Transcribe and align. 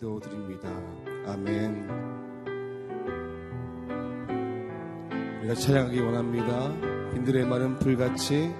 기도드립니다. 0.00 0.68
아멘. 1.26 1.86
우리가 5.40 5.54
찬양하기 5.54 6.00
원합니다. 6.00 6.72
빈들의 7.12 7.44
말은 7.44 7.78
불같이 7.78 8.50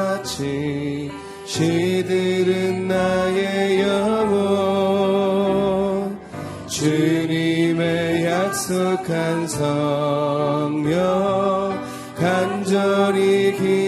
시들은 1.45 2.89
나의 2.89 3.83
영혼 3.83 4.89
주님의 6.69 8.25
약속한 8.25 9.47
성령 9.47 10.89
간절히 12.17 13.57
기 13.59 13.88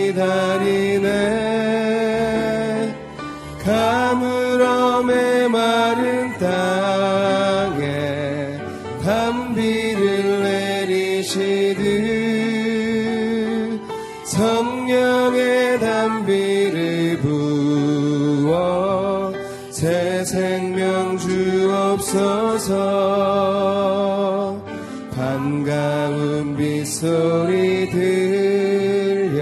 소리 27.01 27.89
들려. 27.89 29.41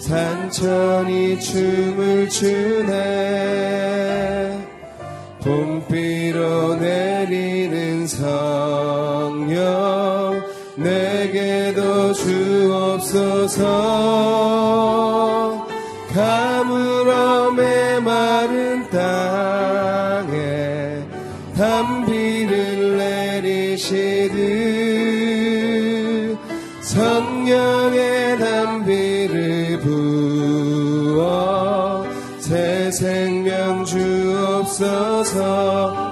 산천이 0.00 1.38
춤을 1.38 2.28
추네. 2.28 3.78
봄비로 5.44 6.74
내리는 6.74 8.04
성령 8.08 9.54
내게도 10.74 12.14
주옵소서. 12.14 13.60
가물어의 16.12 18.02
마른 18.02 18.90
땅에 18.90 20.28
담 21.56 21.99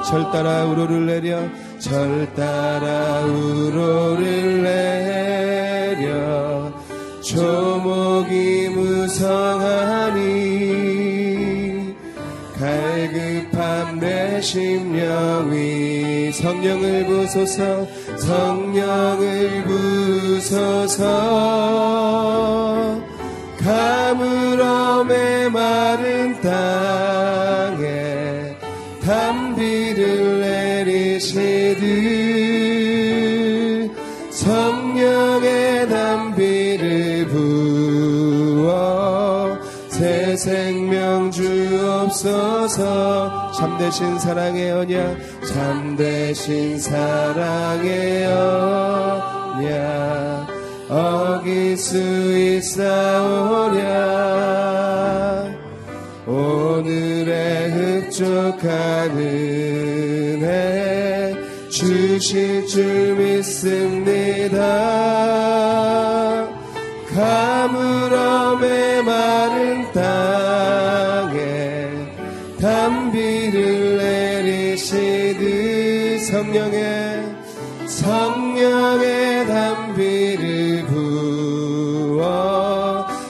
절 0.09 0.31
따라 0.33 0.65
우로를 0.65 1.05
내려 1.05 1.39
절 1.79 2.33
따라 2.35 3.21
우로를 3.27 4.63
내려. 4.63 6.09
조목이 7.23 8.71
무성하니 8.71 10.25
갈급함 12.59 14.01
내 14.01 14.41
심령이 14.41 16.33
성령을 16.33 17.05
부소서 17.05 17.87
성령을 18.17 19.65
부소서. 19.65 21.05
가물어의 23.63 25.51
마른 25.51 26.41
땅 26.41 27.08
주옵소서. 42.69 43.53
참되신 43.53 44.19
사랑의 44.19 44.71
언약 44.73 45.17
참되신 45.47 46.79
사랑의 46.79 48.27
언약. 49.57 50.49
어길 50.89 51.77
수 51.77 51.99
있사오랴. 52.39 53.79
오늘의 56.27 57.71
흡족한 57.71 59.11
은혜 59.19 60.49
주실 61.71 62.67
줄 62.67 63.15
믿습니다. 63.17 64.59
가물어의 67.15 69.03
마른 69.03 69.93
땅 69.93 70.38
성령의 76.49 77.37
성령의 77.87 79.47
담비를 79.47 80.87
부어 80.87 82.27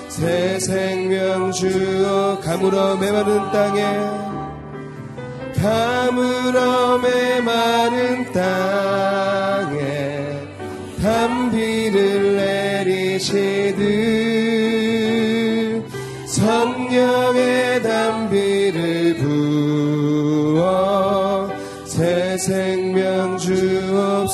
새 0.08 0.60
생명 0.60 1.50
주어 1.50 2.38
가물어의 2.38 3.12
마른 3.12 3.50
땅에 3.50 3.82
가물어의 5.60 7.42
마른 7.42 8.32
땅 8.32 9.07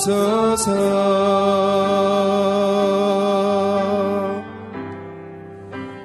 주옵소서 0.04 0.64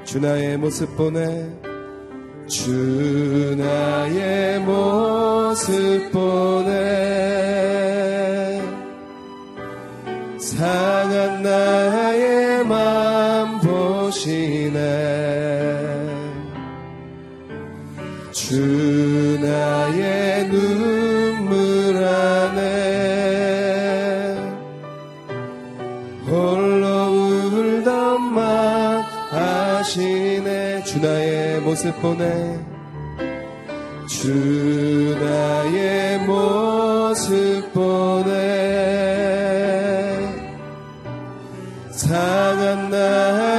주 0.06 0.20
나의 0.20 0.58
모습 0.58 0.96
보내 0.96 1.46
주 2.48 3.56
나의 3.58 4.60
모습 4.62 6.12
보내 6.12 6.89
모습 31.70 32.02
보내 32.02 32.60
주 34.08 35.16
나의 35.22 36.18
모습 36.26 37.72
보내 37.72 38.32
상한 41.92 42.90
나 42.90 43.59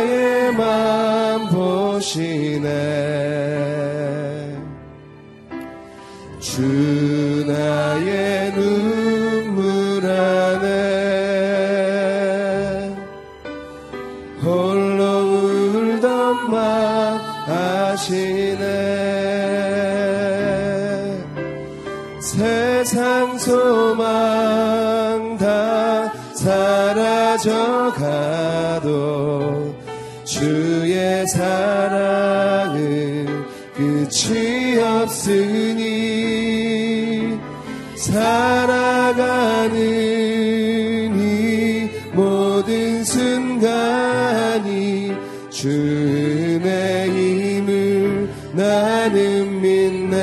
나 49.01 49.09
나는 49.09 49.63
믿네. 49.63 50.15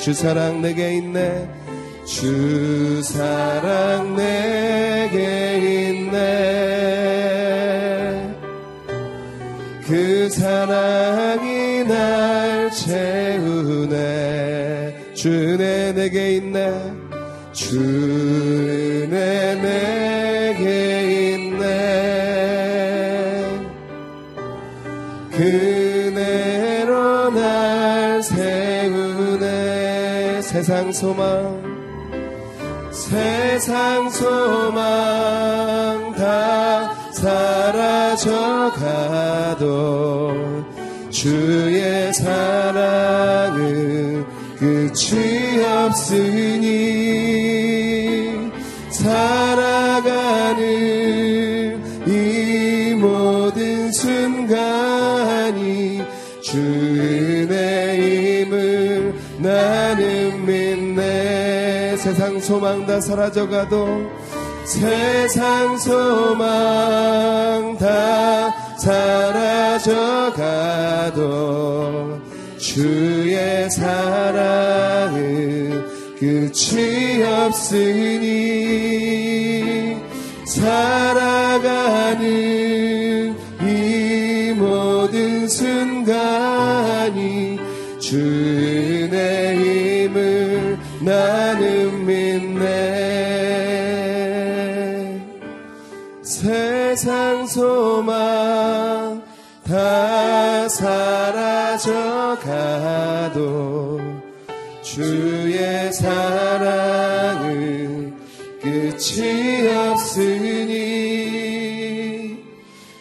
주 0.00 0.12
사랑 0.12 0.60
내게 0.60 0.94
있네. 0.96 1.48
주 2.04 3.00
사랑 3.04 4.16
내게 4.16 5.90
있네. 5.90 6.18
그 9.86 10.28
사랑이 10.30 11.84
날 11.84 12.68
채우네. 12.72 13.92
주네 15.14 15.92
내게 15.92 16.38
있네. 16.38 16.72
주 17.52 18.41
세우네 28.22 29.42
세상 30.42 30.92
소망 30.92 31.60
세상 32.92 34.08
소망 34.10 34.82
다 36.14 36.94
사라져가도 38.12 38.62
주의 41.10 42.12
사랑은 42.12 43.62
끝이 44.56 45.64
없으니 45.64 47.01
소망 62.42 62.84
다 62.86 63.00
사라져가도 63.00 64.10
세상 64.64 65.78
소망 65.78 66.42
다 67.78 68.52
사라져가도 68.78 70.42
주의 72.58 73.70
사랑은 73.70 75.12
끝이 76.18 77.22
없으니 77.22 78.32
살아가는 80.44 82.26
이 83.60 84.52
모든 84.56 85.48
순간이 85.48 86.12
주 88.00 88.41
소망 97.52 99.22
다 99.62 100.68
사라져가도 100.70 102.40
주의 104.80 105.92
사랑은 105.92 108.16
끝이 108.62 109.68
없으니 109.68 110.72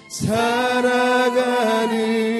살아가는 0.09 2.30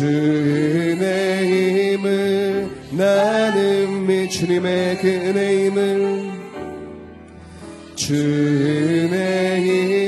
주의 0.00 0.96
힘을 1.92 2.70
나는 2.92 4.06
믿 4.06 4.30
주님의 4.30 4.96
그 4.96 5.08
은혜 5.08 5.66
힘을 5.66 6.32
주의 7.96 9.10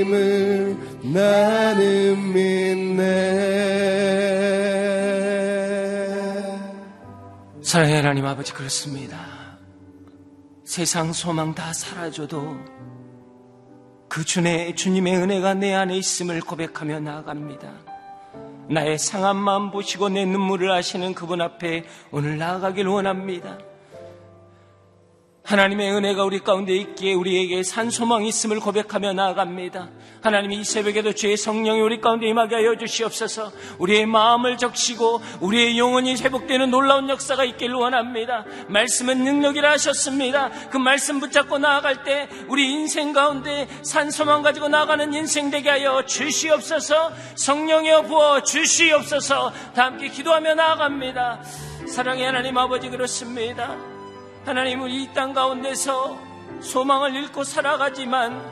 힘을 0.01 0.79
나는 1.13 2.33
믿네 2.33 3.03
사랑의 7.63 7.97
하나님 7.97 8.25
아버지 8.25 8.55
그렇습니다. 8.55 9.59
세상 10.65 11.13
소망 11.13 11.55
다 11.55 11.75
사라져도 11.75 12.57
그 14.09 14.25
주의 14.25 14.75
주님의 14.75 15.17
은혜가 15.19 15.53
내 15.53 15.75
안에 15.75 15.99
있음을 15.99 16.41
고백하며 16.41 17.01
나아갑니다. 17.01 17.92
나의 18.69 18.99
상한 18.99 19.37
마음 19.37 19.71
보시고 19.71 20.09
내 20.09 20.25
눈물을 20.25 20.71
아시는 20.71 21.15
그분 21.15 21.41
앞에 21.41 21.85
오늘 22.11 22.39
나아가길 22.39 22.87
원합니다. 22.87 23.59
하나님의 25.45 25.91
은혜가 25.93 26.25
우리 26.25 26.39
가운데 26.39 26.75
있기에 26.77 27.15
우리에게 27.15 27.65
산 27.65 27.91
소망이 27.91 28.29
있음을 28.29 28.61
고백하며 28.61 29.13
나아갑니다. 29.13 29.91
하나님이 30.23 30.61
이 30.61 30.65
새벽에도 30.65 31.13
주의 31.13 31.37
성령이 31.37 31.81
우리 31.81 32.01
가운데 32.01 32.29
임하게 32.29 32.55
하여 32.55 32.77
주시옵소서 32.77 33.51
우리의 33.79 34.07
마음을 34.07 34.57
적시고 34.57 35.21
우리의 35.41 35.79
영혼이 35.79 36.15
회복되는 36.15 36.71
놀라운 36.71 37.09
역사가 37.09 37.45
있기를 37.45 37.75
원합니다. 37.75 38.45
말씀은 38.69 39.25
능력이라 39.25 39.73
하셨습니다. 39.73 40.51
그 40.71 40.77
말씀 40.77 41.19
붙잡고 41.19 41.59
나아갈 41.59 42.05
때 42.05 42.29
우리 42.49 42.71
인생 42.71 43.13
가운데 43.13 43.67
산 43.83 44.13
소망 44.13 44.43
가지고 44.43 44.69
나아가는 44.69 45.13
인생 45.13 45.51
되게 45.51 45.71
하여 45.71 46.05
주시옵소서 46.07 47.13
성령이여 47.35 48.03
부어 48.03 48.43
주시옵소서 48.43 49.53
다 49.75 49.87
함께 49.87 50.09
기도하며 50.09 50.55
나아갑니다. 50.55 51.43
사랑의 51.89 52.27
하나님 52.27 52.57
아버지 52.57 52.89
그렇습니다. 52.89 53.92
하나님 54.45 54.83
우리 54.83 55.05
이땅 55.05 55.35
가운데서 55.35 56.19
소망을 56.61 57.15
잃고 57.15 57.45
살아가지만 57.45 58.43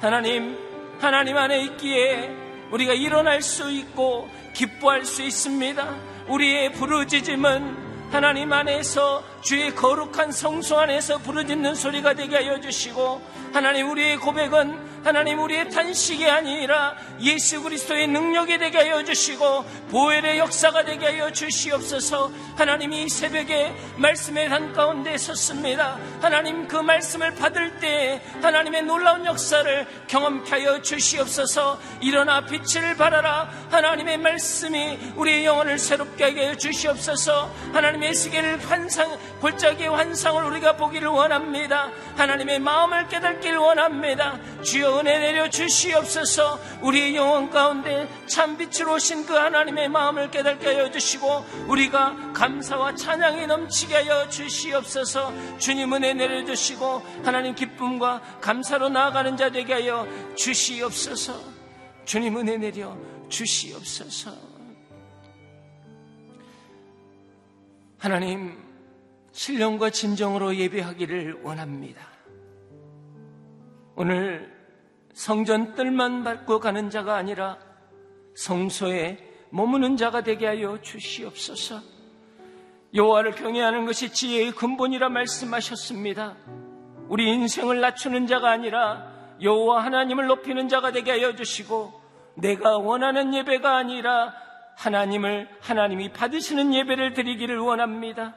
하나님 0.00 0.58
하나님 0.98 1.36
안에 1.36 1.62
있기에 1.62 2.30
우리가 2.72 2.94
일어날 2.94 3.42
수 3.42 3.70
있고 3.70 4.28
기뻐할 4.54 5.04
수 5.04 5.22
있습니다. 5.22 5.96
우리의 6.26 6.72
부르짖음은 6.72 7.86
하나님 8.10 8.52
안에서 8.52 9.22
주의 9.40 9.72
거룩한 9.72 10.32
성소 10.32 10.78
안에서 10.80 11.18
부르짖는 11.18 11.76
소리가 11.76 12.14
되게 12.14 12.36
하여 12.36 12.60
주시고 12.60 13.22
하나님 13.52 13.88
우리의 13.90 14.16
고백은 14.16 14.95
하나님 15.06 15.38
우리의 15.38 15.70
탄식이 15.70 16.28
아니라 16.28 16.96
예수 17.20 17.62
그리스도의 17.62 18.08
능력이 18.08 18.58
되게 18.58 18.78
하여 18.78 19.04
주시고 19.04 19.64
보혈의 19.92 20.40
역사가 20.40 20.84
되게 20.84 21.06
하여 21.06 21.30
주시옵소서. 21.30 22.32
하나님이 22.56 23.04
이 23.04 23.08
새벽에 23.08 23.72
말씀의 23.98 24.48
한가운데 24.48 25.16
섰습니다. 25.16 25.96
하나님 26.20 26.66
그 26.66 26.74
말씀을 26.74 27.36
받을 27.36 27.78
때 27.78 28.20
하나님의 28.42 28.82
놀라운 28.82 29.24
역사를 29.26 29.86
경험케 30.08 30.50
하여 30.50 30.82
주시옵소서. 30.82 31.78
일어나 32.00 32.44
빛을 32.44 32.96
발하라. 32.96 33.48
하나님의 33.70 34.18
말씀이 34.18 34.98
우리의 35.14 35.44
영혼을 35.44 35.78
새롭게 35.78 36.24
하게 36.24 36.46
하여 36.46 36.56
주시옵소서. 36.56 37.54
하나님의 37.72 38.12
시계를 38.12 38.58
환상 38.68 39.16
골짜기의 39.40 39.88
환상을 39.88 40.42
우리가 40.42 40.76
보기를 40.76 41.06
원합니다. 41.06 41.90
하나님의 42.16 42.58
마음을 42.58 43.06
깨닫기를 43.06 43.58
원합니다. 43.58 44.40
주여 44.64 44.95
은혜 44.98 45.18
내려 45.18 45.48
주시옵소서. 45.48 46.58
우리의 46.82 47.16
영혼 47.16 47.50
가운데 47.50 48.08
참 48.26 48.56
빛으로 48.56 48.94
오신 48.94 49.26
그 49.26 49.34
하나님의 49.34 49.88
마음을 49.88 50.30
깨닫게 50.30 50.66
하여 50.66 50.90
주시고 50.90 51.44
우리가 51.68 52.32
감사와 52.32 52.94
찬양이 52.94 53.46
넘치게 53.46 53.94
하여 53.94 54.28
주시옵소서. 54.28 55.58
주님 55.58 55.92
은혜 55.94 56.14
내려 56.14 56.44
주시고 56.44 57.02
하나님 57.24 57.54
기쁨과 57.54 58.40
감사로 58.40 58.88
나아가는 58.88 59.36
자 59.36 59.50
되게 59.50 59.74
하여 59.74 60.06
주시옵소서. 60.34 61.40
주님 62.04 62.38
은혜 62.38 62.56
내려 62.56 62.96
주시옵소서. 63.28 64.32
하나님 67.98 68.56
신령과 69.32 69.90
진정으로 69.90 70.56
예배하기를 70.56 71.42
원합니다. 71.42 72.08
오늘 73.94 74.55
성전 75.16 75.74
뜰만 75.74 76.24
밟고 76.24 76.60
가는 76.60 76.90
자가 76.90 77.16
아니라 77.16 77.56
성소에 78.34 79.16
머무는 79.48 79.96
자가 79.96 80.20
되게 80.20 80.46
하여 80.46 80.78
주시옵소서. 80.82 81.80
여호와를 82.92 83.32
경외하는 83.32 83.86
것이 83.86 84.12
지혜의 84.12 84.52
근본이라 84.52 85.08
말씀하셨습니다. 85.08 86.36
우리 87.08 87.32
인생을 87.32 87.80
낮추는 87.80 88.26
자가 88.26 88.50
아니라 88.50 89.10
여호와 89.40 89.84
하나님을 89.84 90.26
높이는 90.26 90.68
자가 90.68 90.92
되게 90.92 91.12
하여 91.12 91.34
주시고 91.34 91.98
내가 92.34 92.76
원하는 92.76 93.32
예배가 93.32 93.74
아니라 93.74 94.34
하나님을 94.76 95.48
하나님이 95.60 96.12
받으시는 96.12 96.74
예배를 96.74 97.14
드리기를 97.14 97.58
원합니다. 97.58 98.34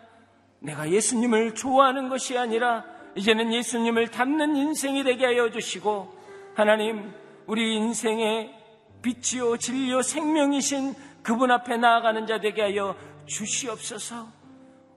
내가 0.59 0.89
예수님을 0.89 1.55
좋아하는 1.55 2.07
것이 2.07 2.37
아니라 2.37 2.85
이제는 3.15 3.51
예수님을 3.51 4.11
닮는 4.11 4.55
인생이 4.55 5.03
되게 5.03 5.25
하여 5.25 5.51
주시고 5.51 6.18
하나님 6.59 7.13
우리 7.47 7.75
인생의 7.75 8.53
빛이요 9.01 9.57
진리요 9.57 10.01
생명이신 10.01 10.93
그분 11.23 11.51
앞에 11.51 11.77
나아가는 11.77 12.27
자 12.27 12.41
되게 12.41 12.61
하여 12.61 12.97
주시옵소서. 13.25 14.27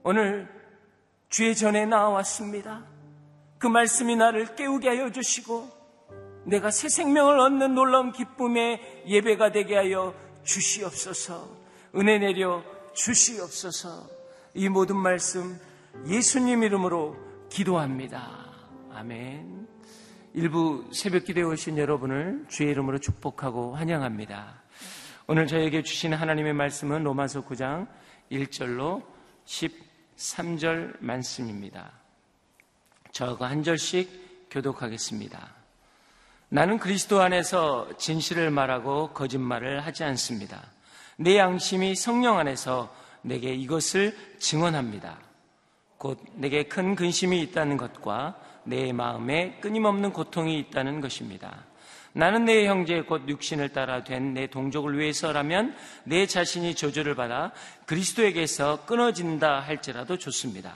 오늘 0.03 0.49
주의 1.29 1.55
전에 1.55 1.85
나왔습니다. 1.85 2.83
그 3.59 3.67
말씀이 3.67 4.17
나를 4.17 4.55
깨우게 4.55 4.89
하여 4.89 5.11
주시고 5.11 5.69
내가 6.45 6.69
새 6.69 6.89
생명을 6.89 7.39
얻는 7.39 7.73
놀라운 7.73 8.11
기쁨의 8.11 9.05
예배가 9.07 9.53
되게 9.53 9.77
하여 9.77 10.13
주시옵소서. 10.43 11.47
은혜 11.95 12.19
내려 12.19 12.61
주시옵소서. 12.93 14.05
이 14.53 14.67
모든 14.67 14.97
말씀 14.97 15.57
예수님 16.07 16.63
이름으로 16.63 17.15
기도합니다. 17.49 18.49
아멘. 18.91 19.72
일부 20.35 20.83
새벽 20.91 21.25
기도에 21.25 21.43
오신 21.43 21.77
여러분을 21.77 22.45
주의 22.49 22.71
이름으로 22.71 22.97
축복하고 22.97 23.75
환영합니다. 23.75 24.63
오늘 25.27 25.45
저에게 25.45 25.83
주신 25.83 26.11
하나님의 26.11 26.53
말씀은 26.53 27.03
로마서 27.03 27.45
9장 27.45 27.87
1절로 28.31 29.03
13절 29.45 30.95
말씀입니다. 31.01 31.91
저거 33.11 33.45
한 33.45 33.61
절씩 33.61 34.49
교독하겠습니다. 34.49 35.53
나는 36.49 36.79
그리스도 36.79 37.21
안에서 37.21 37.95
진실을 37.99 38.49
말하고 38.49 39.09
거짓말을 39.09 39.85
하지 39.85 40.03
않습니다. 40.03 40.63
내 41.15 41.37
양심이 41.37 41.93
성령 41.93 42.39
안에서 42.39 42.91
내게 43.21 43.53
이것을 43.53 44.17
증언합니다. 44.39 45.19
곧 45.99 46.19
내게 46.33 46.63
큰 46.63 46.95
근심이 46.95 47.39
있다는 47.43 47.77
것과 47.77 48.35
내 48.63 48.93
마음에 48.93 49.57
끊임없는 49.61 50.13
고통이 50.13 50.57
있다는 50.59 51.01
것입니다. 51.01 51.65
나는 52.15 52.45
내 52.45 52.67
형제 52.67 53.01
곧 53.01 53.27
육신을 53.27 53.69
따라 53.69 54.03
된 54.03 54.33
내 54.33 54.47
동족을 54.47 54.97
위해서라면 54.99 55.75
내 56.03 56.27
자신이 56.27 56.75
조절을 56.75 57.15
받아 57.15 57.51
그리스도에게서 57.87 58.85
끊어진다 58.85 59.59
할지라도 59.59 60.17
좋습니다. 60.17 60.75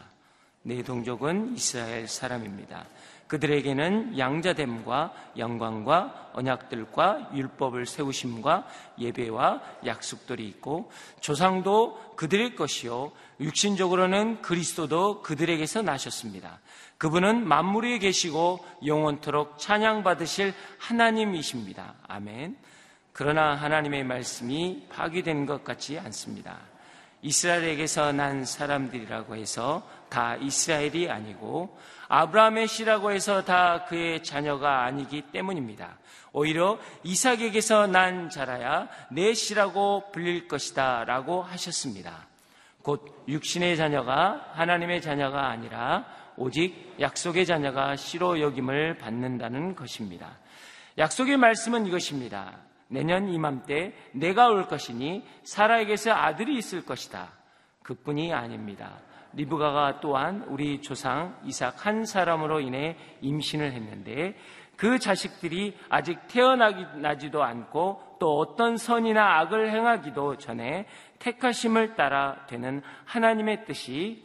내 0.63 0.81
동족은 0.81 1.53
이스라엘 1.55 2.07
사람입니다. 2.07 2.85
그들에게는 3.27 4.17
양자됨과 4.17 5.13
영광과 5.37 6.31
언약들과 6.33 7.31
율법을 7.33 7.85
세우심과 7.85 8.67
예배와 8.99 9.61
약속들이 9.85 10.47
있고 10.47 10.91
조상도 11.19 12.15
그들의 12.15 12.55
것이요 12.55 13.11
육신적으로는 13.39 14.41
그리스도도 14.41 15.21
그들에게서 15.21 15.81
나셨습니다. 15.81 16.59
그분은 16.97 17.47
만물 17.47 17.85
위에 17.85 17.99
계시고 17.99 18.65
영원토록 18.85 19.59
찬양받으실 19.59 20.53
하나님이십니다. 20.79 21.95
아멘. 22.07 22.57
그러나 23.13 23.55
하나님의 23.55 24.03
말씀이 24.03 24.85
파기된 24.89 25.45
것 25.45 25.63
같지 25.63 25.99
않습니다. 25.99 26.57
이스라엘에게서 27.21 28.11
난 28.11 28.45
사람들이라고 28.45 29.35
해서 29.35 29.87
다 30.09 30.35
이스라엘이 30.35 31.09
아니고 31.09 31.77
아브라함의 32.07 32.67
씨라고 32.67 33.11
해서 33.11 33.43
다 33.43 33.85
그의 33.85 34.23
자녀가 34.23 34.83
아니기 34.83 35.23
때문입니다. 35.31 35.97
오히려 36.31 36.79
이삭에게서 37.03 37.87
난 37.87 38.29
자라야 38.29 38.87
내 39.11 39.33
씨라고 39.33 40.11
불릴 40.11 40.47
것이다 40.47 41.03
라고 41.05 41.41
하셨습니다. 41.41 42.27
곧 42.81 43.25
육신의 43.27 43.75
자녀가 43.75 44.51
하나님의 44.53 45.01
자녀가 45.01 45.47
아니라 45.49 46.05
오직 46.37 46.95
약속의 46.99 47.45
자녀가 47.45 47.95
씨로 47.95 48.39
여김을 48.39 48.97
받는다는 48.97 49.75
것입니다. 49.75 50.37
약속의 50.97 51.37
말씀은 51.37 51.85
이것입니다. 51.87 52.53
내년 52.87 53.27
이맘때 53.27 53.93
내가 54.13 54.47
올 54.47 54.67
것이니 54.67 55.25
사라에게서 55.43 56.11
아들이 56.11 56.57
있을 56.57 56.85
것이다. 56.85 57.33
그뿐이 57.83 58.33
아닙니다. 58.33 58.99
리브가가 59.33 59.99
또한 59.99 60.43
우리 60.47 60.81
조상 60.81 61.37
이삭 61.43 61.85
한 61.85 62.05
사람으로 62.05 62.59
인해 62.59 62.95
임신을 63.21 63.71
했는데 63.71 64.35
그 64.75 64.99
자식들이 64.99 65.75
아직 65.89 66.19
태어나지도 66.27 67.43
않고 67.43 68.17
또 68.19 68.37
어떤 68.37 68.77
선이나 68.77 69.39
악을 69.39 69.71
행하기도 69.71 70.37
전에 70.37 70.85
택하심을 71.19 71.95
따라 71.95 72.45
되는 72.47 72.81
하나님의 73.05 73.65
뜻이 73.65 74.23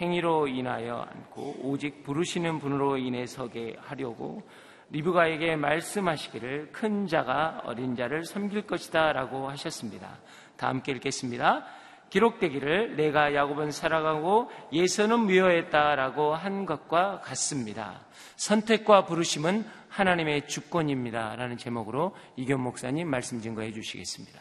행위로 0.00 0.48
인하여 0.48 1.06
않고 1.10 1.60
오직 1.62 2.02
부르시는 2.02 2.58
분으로 2.58 2.96
인해 2.96 3.26
서게 3.26 3.76
하려고 3.80 4.42
리브가에게 4.90 5.56
말씀하시기를 5.56 6.70
큰 6.72 7.06
자가 7.06 7.62
어린 7.64 7.94
자를 7.94 8.24
섬길 8.24 8.62
것이다 8.66 9.12
라고 9.12 9.48
하셨습니다. 9.50 10.18
다 10.56 10.68
함께 10.68 10.92
읽겠습니다. 10.92 11.64
기록되기를 12.10 12.96
내가 12.96 13.34
야곱은 13.34 13.70
살아가고 13.70 14.50
예선은 14.72 15.26
미워했다라고 15.26 16.34
한 16.34 16.66
것과 16.66 17.20
같습니다. 17.20 18.00
선택과 18.36 19.06
부르심은 19.06 19.64
하나님의 19.88 20.48
주권입니다. 20.48 21.36
라는 21.36 21.56
제목으로 21.56 22.14
이견 22.36 22.60
목사님 22.60 23.08
말씀 23.08 23.40
증거해 23.40 23.72
주시겠습니다. 23.72 24.40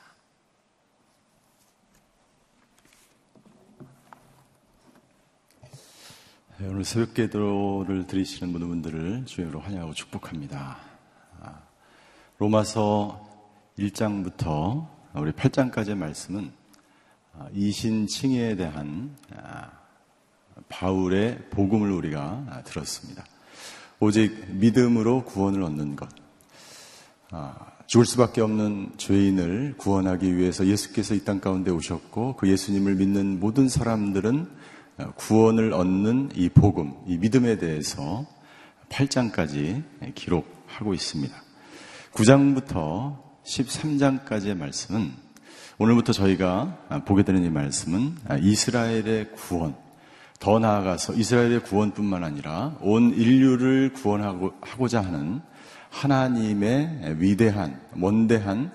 네, 6.57 6.67
오늘 6.67 6.83
새벽 6.83 7.13
기도를 7.13 8.05
드리시는 8.05 8.51
모든 8.51 8.67
분들을 8.67 9.25
주님으로 9.25 9.61
환영하고 9.61 9.93
축복합니다. 9.93 10.77
아, 11.39 11.61
로마서 12.37 13.25
1장부터 13.77 14.85
우리 15.13 15.31
8장까지의 15.31 15.95
말씀은 15.95 16.51
아, 16.51 16.58
이신칭에 17.53 18.55
대한 18.55 19.15
아, 19.35 19.69
바울의 20.69 21.49
복음을 21.49 21.91
우리가 21.91 22.63
들었습니다. 22.65 23.25
오직 23.99 24.45
믿음으로 24.49 25.25
구원을 25.25 25.63
얻는 25.63 25.95
것. 25.95 26.09
죽을 27.87 28.05
수밖에 28.05 28.41
없는 28.41 28.91
죄인을 28.97 29.75
구원하기 29.77 30.37
위해서 30.37 30.65
예수께서 30.65 31.15
이 31.15 31.23
땅 31.23 31.39
가운데 31.39 31.71
오셨고 31.71 32.35
그 32.35 32.47
예수님을 32.47 32.95
믿는 32.95 33.39
모든 33.39 33.67
사람들은 33.67 34.47
구원을 35.15 35.73
얻는 35.73 36.31
이 36.35 36.49
복음, 36.49 36.93
이 37.07 37.17
믿음에 37.17 37.57
대해서 37.57 38.25
8장까지 38.89 39.83
기록하고 40.13 40.93
있습니다. 40.93 41.35
9장부터 42.13 43.17
13장까지의 43.43 44.55
말씀은 44.55 45.11
오늘부터 45.81 46.11
저희가 46.11 47.03
보게 47.05 47.23
되는 47.23 47.45
이 47.45 47.49
말씀은 47.49 48.17
이스라엘의 48.41 49.31
구원, 49.31 49.77
더 50.37 50.59
나아가서 50.59 51.13
이스라엘의 51.13 51.63
구원뿐만 51.63 52.25
아니라 52.25 52.75
온 52.81 53.13
인류를 53.13 53.93
구원하고자 53.93 54.99
하는 54.99 55.39
하나님의 55.89 57.15
위대한, 57.19 57.79
원대한 57.97 58.73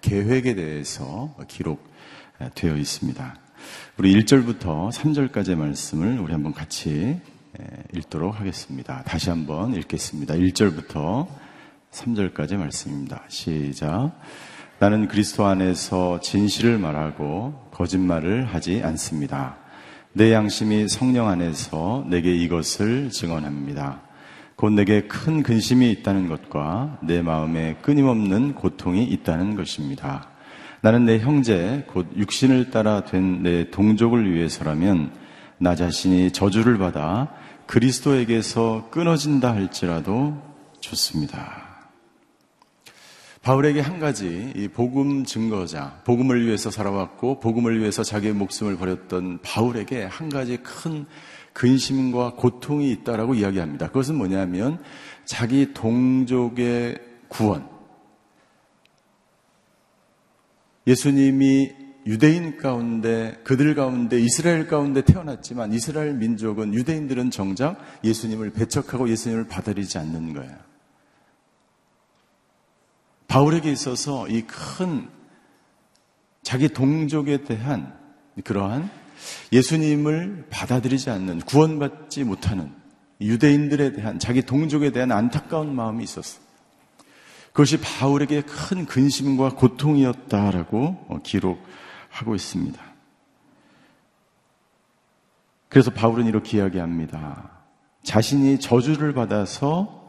계획에 0.00 0.56
대해서 0.56 1.32
기록되어 1.46 2.74
있습니다. 2.76 3.36
우리 3.98 4.12
1절부터 4.20 4.90
3절까지의 4.90 5.54
말씀을 5.54 6.18
우리 6.18 6.32
한번 6.32 6.52
같이 6.52 7.20
읽도록 7.94 8.40
하겠습니다. 8.40 9.04
다시 9.04 9.30
한번 9.30 9.74
읽겠습니다. 9.74 10.34
1절부터 10.34 11.28
3절까지 11.92 12.56
말씀입니다. 12.56 13.22
시작. 13.28 14.18
나는 14.82 15.06
그리스도 15.06 15.46
안에서 15.46 16.18
진실을 16.18 16.76
말하고 16.76 17.68
거짓말을 17.70 18.46
하지 18.46 18.82
않습니다. 18.82 19.56
내 20.12 20.32
양심이 20.32 20.88
성령 20.88 21.28
안에서 21.28 22.04
내게 22.08 22.34
이것을 22.34 23.10
증언합니다. 23.10 24.00
곧 24.56 24.70
내게 24.70 25.02
큰 25.02 25.44
근심이 25.44 25.88
있다는 25.92 26.28
것과 26.28 26.98
내 27.00 27.22
마음에 27.22 27.76
끊임없는 27.82 28.56
고통이 28.56 29.04
있다는 29.04 29.54
것입니다. 29.54 30.30
나는 30.80 31.04
내 31.04 31.20
형제, 31.20 31.84
곧 31.86 32.08
육신을 32.16 32.72
따라 32.72 33.04
된 33.04 33.44
내 33.44 33.70
동족을 33.70 34.34
위해서라면 34.34 35.12
나 35.58 35.76
자신이 35.76 36.32
저주를 36.32 36.78
받아 36.78 37.28
그리스도에게서 37.68 38.88
끊어진다 38.90 39.54
할지라도 39.54 40.42
좋습니다. 40.80 41.71
바울에게 43.42 43.80
한 43.80 43.98
가지 43.98 44.52
이 44.54 44.68
복음 44.68 45.24
증거자, 45.24 46.00
복음을 46.04 46.46
위해서 46.46 46.70
살아왔고 46.70 47.40
복음을 47.40 47.80
위해서 47.80 48.04
자기의 48.04 48.34
목숨을 48.34 48.76
버렸던 48.76 49.40
바울에게 49.42 50.04
한 50.04 50.28
가지 50.28 50.58
큰 50.58 51.06
근심과 51.52 52.34
고통이 52.36 52.90
있다라고 52.92 53.34
이야기합니다. 53.34 53.88
그것은 53.88 54.14
뭐냐면 54.14 54.80
자기 55.24 55.74
동족의 55.74 56.98
구원, 57.28 57.68
예수님이 60.86 61.72
유대인 62.06 62.56
가운데 62.58 63.40
그들 63.42 63.74
가운데 63.74 64.20
이스라엘 64.20 64.68
가운데 64.68 65.02
태어났지만 65.02 65.72
이스라엘 65.72 66.14
민족은 66.14 66.74
유대인들은 66.74 67.30
정작 67.30 67.78
예수님을 68.04 68.50
배척하고 68.50 69.08
예수님을 69.08 69.48
받아들이지 69.48 69.98
않는 69.98 70.32
거예요. 70.32 70.71
바울에게 73.32 73.72
있어서 73.72 74.28
이 74.28 74.42
큰 74.46 75.08
자기 76.42 76.68
동족에 76.68 77.44
대한 77.44 77.98
그러한 78.44 78.90
예수님을 79.52 80.48
받아들이지 80.50 81.08
않는 81.08 81.40
구원받지 81.40 82.24
못하는 82.24 82.70
유대인들에 83.22 83.92
대한 83.94 84.18
자기 84.18 84.42
동족에 84.42 84.90
대한 84.90 85.12
안타까운 85.12 85.74
마음이 85.74 86.04
있었어. 86.04 86.40
그것이 87.52 87.80
바울에게 87.80 88.42
큰 88.42 88.84
근심과 88.84 89.54
고통이었다라고 89.54 91.22
기록하고 91.22 92.34
있습니다. 92.34 92.82
그래서 95.70 95.90
바울은 95.90 96.26
이렇게 96.26 96.58
이야기합니다. 96.58 97.50
자신이 98.02 98.60
저주를 98.60 99.14
받아서 99.14 100.01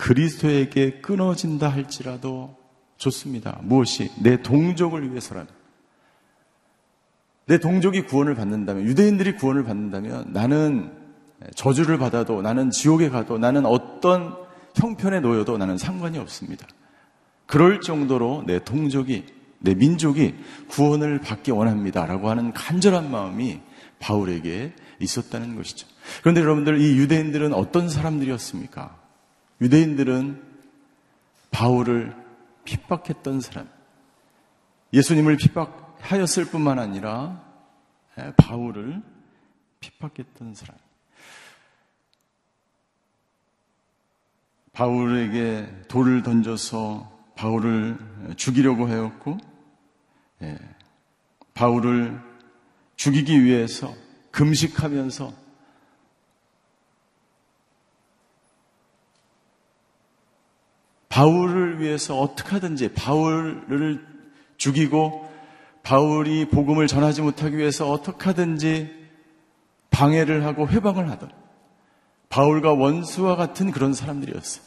그리스도에게 0.00 1.00
끊어진다 1.02 1.68
할지라도 1.68 2.56
좋습니다. 2.96 3.60
무엇이? 3.62 4.10
내 4.18 4.42
동족을 4.42 5.10
위해서라면. 5.10 5.48
내 7.46 7.58
동족이 7.58 8.06
구원을 8.06 8.34
받는다면, 8.34 8.84
유대인들이 8.84 9.36
구원을 9.36 9.64
받는다면 9.64 10.32
나는 10.32 10.90
저주를 11.54 11.98
받아도 11.98 12.40
나는 12.40 12.70
지옥에 12.70 13.10
가도 13.10 13.36
나는 13.36 13.66
어떤 13.66 14.36
형편에 14.74 15.20
놓여도 15.20 15.58
나는 15.58 15.76
상관이 15.76 16.18
없습니다. 16.18 16.66
그럴 17.46 17.80
정도로 17.80 18.44
내 18.46 18.58
동족이, 18.64 19.26
내 19.58 19.74
민족이 19.74 20.34
구원을 20.68 21.20
받기 21.20 21.50
원합니다. 21.50 22.06
라고 22.06 22.30
하는 22.30 22.52
간절한 22.52 23.10
마음이 23.10 23.60
바울에게 23.98 24.72
있었다는 24.98 25.56
것이죠. 25.56 25.86
그런데 26.22 26.40
여러분들, 26.40 26.80
이 26.80 26.96
유대인들은 26.96 27.52
어떤 27.52 27.90
사람들이었습니까? 27.90 28.99
유대인들은 29.60 30.42
바울을 31.50 32.16
핍박했던 32.64 33.40
사람, 33.40 33.68
예수님을 34.92 35.36
핍박하였을 35.36 36.46
뿐만 36.46 36.78
아니라 36.78 37.44
바울을 38.36 39.02
핍박했던 39.80 40.54
사람. 40.54 40.76
바울에게 44.72 45.84
돌을 45.88 46.22
던져서 46.22 47.32
바울을 47.34 47.98
죽이려고 48.36 48.86
하였고, 48.86 49.38
예, 50.42 50.58
바울을 51.54 52.20
죽이기 52.96 53.44
위해서 53.44 53.94
금식하면서 54.30 55.32
바울을 61.10 61.80
위해서 61.80 62.18
어떻게 62.18 62.50
하든지 62.50 62.94
바울을 62.94 64.06
죽이고 64.56 65.28
바울이 65.82 66.48
복음을 66.48 66.86
전하지 66.86 67.22
못하기 67.22 67.58
위해서 67.58 67.90
어떻게 67.90 68.24
하든지 68.26 68.98
방해를 69.90 70.44
하고 70.44 70.68
회방을 70.68 71.10
하던 71.10 71.30
바울과 72.28 72.74
원수와 72.74 73.36
같은 73.36 73.72
그런 73.72 73.92
사람들이었어요. 73.92 74.64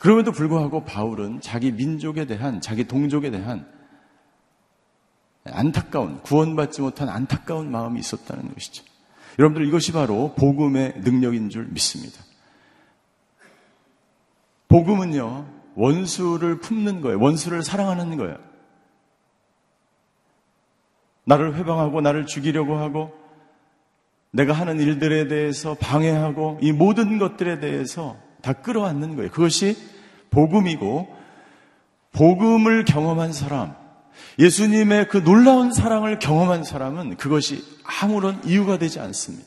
그럼에도 0.00 0.32
불구하고 0.32 0.84
바울은 0.84 1.40
자기 1.40 1.72
민족에 1.72 2.26
대한, 2.26 2.60
자기 2.60 2.84
동족에 2.84 3.30
대한 3.30 3.66
안타까운, 5.44 6.22
구원받지 6.22 6.80
못한 6.80 7.08
안타까운 7.08 7.70
마음이 7.70 8.00
있었다는 8.00 8.52
것이죠. 8.52 8.84
여러분들 9.38 9.66
이것이 9.66 9.92
바로 9.92 10.34
복음의 10.36 10.94
능력인 10.98 11.50
줄 11.50 11.66
믿습니다. 11.66 12.27
복음은요, 14.68 15.46
원수를 15.74 16.60
품는 16.60 17.00
거예요. 17.00 17.20
원수를 17.20 17.62
사랑하는 17.62 18.16
거예요. 18.16 18.36
나를 21.24 21.56
회방하고 21.56 22.00
나를 22.00 22.26
죽이려고 22.26 22.76
하고 22.76 23.12
내가 24.30 24.52
하는 24.52 24.78
일들에 24.80 25.28
대해서 25.28 25.74
방해하고 25.74 26.58
이 26.62 26.72
모든 26.72 27.18
것들에 27.18 27.60
대해서 27.60 28.16
다 28.42 28.52
끌어안는 28.52 29.16
거예요. 29.16 29.30
그것이 29.30 29.76
복음이고 30.30 31.16
복음을 32.12 32.84
경험한 32.84 33.32
사람, 33.32 33.74
예수님의 34.38 35.08
그 35.08 35.22
놀라운 35.22 35.72
사랑을 35.72 36.18
경험한 36.18 36.64
사람은 36.64 37.16
그것이 37.16 37.62
아무런 37.84 38.42
이유가 38.44 38.78
되지 38.78 39.00
않습니다. 39.00 39.46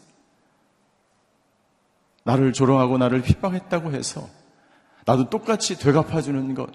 나를 2.23 2.53
조롱하고 2.53 2.97
나를 2.97 3.21
핍박했다고 3.21 3.93
해서 3.93 4.27
나도 5.05 5.29
똑같이 5.29 5.77
되갚아주는 5.77 6.53
것. 6.53 6.69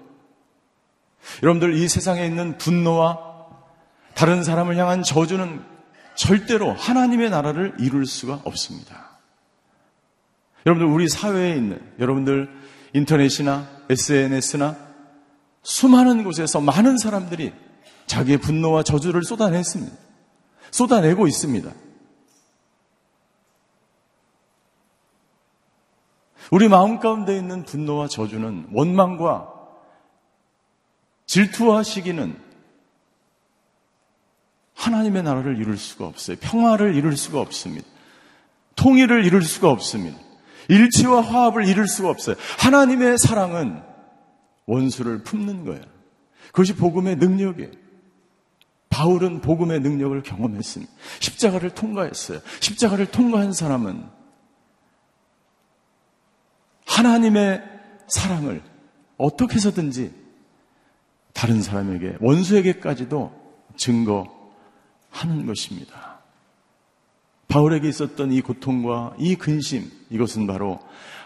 여러분들 1.43 1.75
이 1.75 1.87
세상에 1.87 2.25
있는 2.25 2.57
분노와 2.57 3.19
다른 4.13 4.43
사람을 4.43 4.77
향한 4.77 5.03
저주는 5.03 5.63
절대로 6.15 6.73
하나님의 6.73 7.29
나라를 7.29 7.75
이룰 7.79 8.05
수가 8.05 8.41
없습니다. 8.43 9.19
여러분들 10.65 10.91
우리 10.91 11.07
사회에 11.07 11.55
있는 11.55 11.79
여러분들 11.99 12.49
인터넷이나 12.93 13.67
SNS나 13.89 14.75
수많은 15.63 16.23
곳에서 16.23 16.59
많은 16.59 16.97
사람들이 16.97 17.53
자기의 18.07 18.39
분노와 18.39 18.83
저주를 18.83 19.23
쏟아냈습니다. 19.23 19.95
쏟아내고 20.71 21.27
있습니다. 21.27 21.71
우리 26.51 26.67
마음 26.67 26.99
가운데 26.99 27.37
있는 27.37 27.63
분노와 27.63 28.07
저주는 28.07 28.69
원망과 28.71 29.53
질투와 31.25 31.83
시기는 31.83 32.39
하나님의 34.75 35.23
나라를 35.23 35.57
이룰 35.59 35.77
수가 35.77 36.05
없어요. 36.05 36.37
평화를 36.39 36.95
이룰 36.95 37.17
수가 37.17 37.41
없습니다. 37.41 37.87
통일을 38.75 39.25
이룰 39.25 39.41
수가 39.43 39.69
없습니다. 39.69 40.17
일치와 40.69 41.21
화합을 41.21 41.67
이룰 41.67 41.87
수가 41.87 42.09
없어요. 42.09 42.35
하나님의 42.59 43.17
사랑은 43.17 43.81
원수를 44.65 45.23
품는 45.23 45.65
거예요. 45.65 45.83
그것이 46.47 46.75
복음의 46.75 47.17
능력이에요. 47.17 47.71
바울은 48.89 49.41
복음의 49.41 49.79
능력을 49.81 50.21
경험했습니다. 50.23 50.91
십자가를 51.19 51.71
통과했어요. 51.71 52.39
십자가를 52.59 53.07
통과한 53.07 53.53
사람은 53.53 54.16
하나님의 56.97 57.61
사랑을 58.07 58.61
어떻게 59.17 59.55
해서든지 59.55 60.11
다른 61.31 61.61
사람에게, 61.61 62.17
원수에게까지도 62.19 63.31
증거하는 63.75 65.45
것입니다. 65.45 66.17
바울에게 67.47 67.87
있었던 67.87 68.31
이 68.31 68.41
고통과 68.41 69.13
이 69.19 69.35
근심, 69.35 69.91
이것은 70.09 70.47
바로 70.47 70.79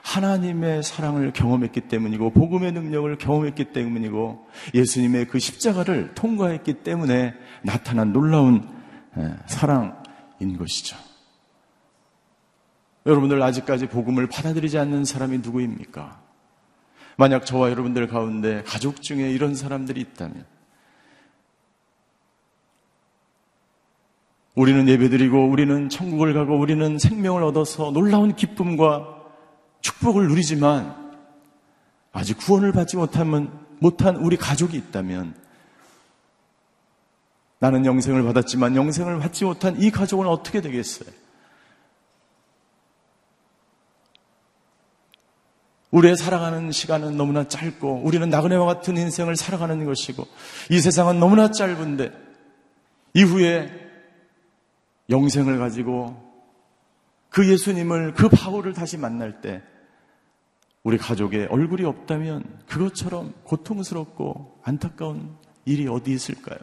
하나님의 0.04 0.84
사랑을 0.84 1.32
경험했기 1.32 1.82
때문이고, 1.88 2.32
복음의 2.32 2.74
능력을 2.74 3.18
경험했기 3.18 3.72
때문이고, 3.72 4.48
예수님의 4.76 5.28
그 5.28 5.40
십자가를 5.40 6.14
통과했기 6.16 6.84
때문에 6.84 7.34
나타난 7.64 8.12
놀라운 8.12 8.68
사랑인 9.48 10.58
것이죠. 10.58 10.98
여러분들 13.06 13.42
아직까지 13.42 13.88
복음을 13.88 14.28
받아들이지 14.28 14.78
않는 14.78 15.06
사람이 15.06 15.40
누구입니까? 15.40 16.22
만약 17.18 17.46
저와 17.46 17.70
여러분들 17.72 18.08
가운데 18.08 18.64
가족 18.66 19.02
중에 19.02 19.32
이런 19.32 19.56
사람들이 19.56 20.00
있다면 20.02 20.46
우리는 24.56 24.88
예배드리고 24.88 25.50
우리는 25.50 25.90
천국을 25.90 26.34
가고 26.34 26.60
우리는 26.60 27.00
생명을 27.00 27.44
얻어서 27.44 27.92
놀라운 27.92 28.36
기쁨과 28.36 29.22
축복을 29.82 30.28
누리지만 30.28 31.12
아직 32.12 32.38
구원을 32.38 32.72
받지 32.72 32.98
못하면 32.98 33.52
못한 33.80 34.18
우리 34.18 34.38
가족이 34.38 34.78
있다면 34.78 35.34
나는 37.60 37.86
영생을 37.86 38.24
받았지만 38.24 38.76
영생을 38.76 39.20
받지 39.20 39.46
못한 39.46 39.82
이 39.82 39.90
가족은 39.90 40.28
어떻게 40.28 40.62
되겠어요? 40.62 41.21
우리의 45.92 46.16
살아가는 46.16 46.72
시간은 46.72 47.18
너무나 47.18 47.48
짧고 47.48 48.02
우리는 48.04 48.30
나그네와 48.30 48.66
같은 48.66 48.98
인생을 48.98 49.36
살아가는 49.36 49.84
것이고 49.86 50.26
이 50.70 50.80
세상은 50.80 51.20
너무나 51.20 51.52
짧은데 51.52 52.12
이후에 53.14 53.70
영생을 55.10 55.60
가지고 55.60 56.32
그 57.30 57.50
예수님을 57.50 58.14
그 58.14 58.30
바울을 58.30 58.74
다시 58.74 58.98
만날 58.98 59.42
때 59.42 59.62
우리 60.84 60.98
가족의 60.98 61.48
얼굴이 61.48 61.86
없다면 61.86 62.62
그것처럼 62.68 63.34
고통스럽고 63.44 64.60
안타까운 64.64 65.36
일이 65.66 65.88
어디 65.88 66.12
있을까요? 66.12 66.60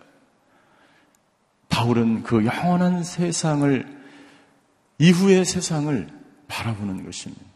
바울은 1.68 2.22
그 2.24 2.44
영원한 2.44 3.04
세상을 3.04 3.98
이후의 4.98 5.44
세상을 5.44 6.08
바라보는 6.48 7.04
것입니다. 7.04 7.47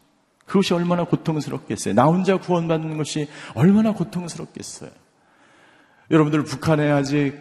그것이 0.53 0.75
얼마나 0.75 1.03
고통스럽겠어요. 1.03 1.95
나 1.95 2.05
혼자 2.05 2.37
구원받는 2.37 2.95
것이 2.97 3.27
얼마나 3.55 3.91
고통스럽겠어요. 3.91 4.91
여러분들 6.11 6.43
북한에 6.43 6.91
아직 6.91 7.33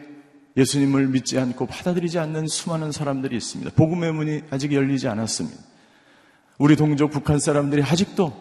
예수님을 0.56 1.08
믿지 1.08 1.38
않고 1.38 1.66
받아들이지 1.66 2.18
않는 2.18 2.46
수많은 2.46 2.90
사람들이 2.90 3.36
있습니다. 3.36 3.72
복음의 3.76 4.14
문이 4.14 4.42
아직 4.48 4.72
열리지 4.72 5.08
않았습니다. 5.08 5.58
우리 6.56 6.74
동족 6.74 7.10
북한 7.10 7.38
사람들이 7.38 7.82
아직도 7.82 8.32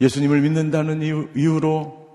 예수님을 0.00 0.40
믿는다는 0.40 1.02
이유, 1.02 1.60
로 1.60 2.08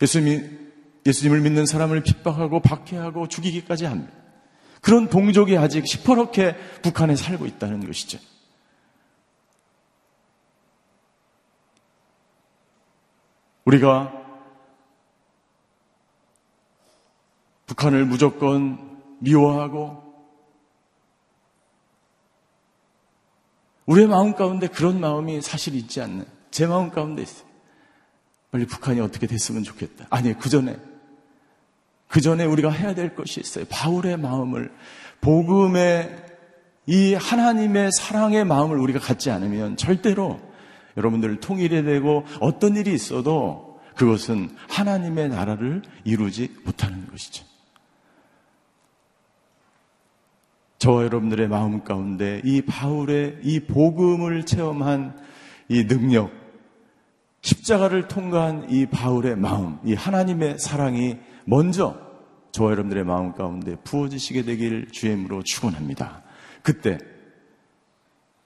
예수님, 0.00 0.70
예수님을 1.04 1.40
믿는 1.40 1.66
사람을 1.66 2.04
핍박하고 2.04 2.60
박해하고 2.60 3.26
죽이기까지 3.26 3.86
합니다. 3.86 4.12
그런 4.82 5.08
동족이 5.08 5.56
아직 5.56 5.84
시퍼렇게 5.84 6.54
북한에 6.82 7.16
살고 7.16 7.44
있다는 7.46 7.84
것이죠. 7.84 8.20
우리가 13.68 14.10
북한을 17.66 18.06
무조건 18.06 18.98
미워하고 19.18 20.02
우리의 23.84 24.06
마음 24.06 24.34
가운데 24.34 24.68
그런 24.68 25.00
마음이 25.00 25.42
사실 25.42 25.74
있지 25.74 26.00
않는 26.00 26.24
제 26.50 26.66
마음 26.66 26.90
가운데 26.90 27.20
있어요. 27.20 27.46
빨리 28.50 28.66
북한이 28.66 29.00
어떻게 29.00 29.26
됐으면 29.26 29.64
좋겠다. 29.64 30.06
아니, 30.08 30.32
그 30.38 30.48
전에, 30.48 30.78
그 32.06 32.22
전에 32.22 32.46
우리가 32.46 32.70
해야 32.70 32.94
될 32.94 33.14
것이 33.14 33.38
있어요. 33.38 33.66
바울의 33.68 34.16
마음을, 34.16 34.72
복음의 35.20 36.24
이 36.86 37.12
하나님의 37.12 37.90
사랑의 37.92 38.46
마음을 38.46 38.78
우리가 38.78 38.98
갖지 38.98 39.30
않으면 39.30 39.76
절대로 39.76 40.47
여러분들 40.98 41.40
통일이 41.40 41.82
되고 41.84 42.24
어떤 42.40 42.76
일이 42.76 42.92
있어도 42.92 43.80
그것은 43.96 44.50
하나님의 44.68 45.30
나라를 45.30 45.82
이루지 46.04 46.54
못하는 46.64 47.06
것이죠. 47.06 47.44
저와 50.78 51.04
여러분들의 51.04 51.48
마음 51.48 51.82
가운데 51.82 52.40
이 52.44 52.62
바울의 52.62 53.38
이 53.42 53.60
복음을 53.60 54.46
체험한 54.46 55.18
이 55.68 55.86
능력, 55.86 56.30
십자가를 57.42 58.06
통과한 58.06 58.70
이 58.70 58.86
바울의 58.86 59.36
마음, 59.36 59.78
이 59.84 59.94
하나님의 59.94 60.58
사랑이 60.58 61.18
먼저 61.44 61.98
저와 62.52 62.70
여러분들의 62.72 63.04
마음 63.04 63.32
가운데 63.32 63.76
부어지시게 63.82 64.42
되길 64.42 64.90
주임으로 64.92 65.42
축원합니다. 65.42 66.22
그때 66.62 66.98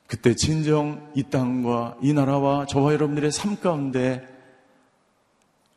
그때 0.07 0.35
진정 0.35 1.11
이 1.15 1.23
땅과 1.23 1.99
이 2.03 2.13
나라와 2.13 2.67
저와 2.67 2.93
여러분들의 2.93 3.33
삶 3.33 3.59
가운데 3.59 4.27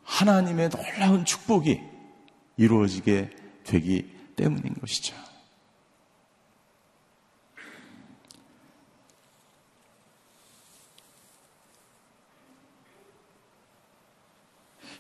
하나님의 0.04 0.70
놀라운 0.70 1.26
축복이 1.26 1.82
이루어지게 2.58 3.30
되기 3.64 4.14
때문인 4.36 4.76
것이죠. 4.76 5.16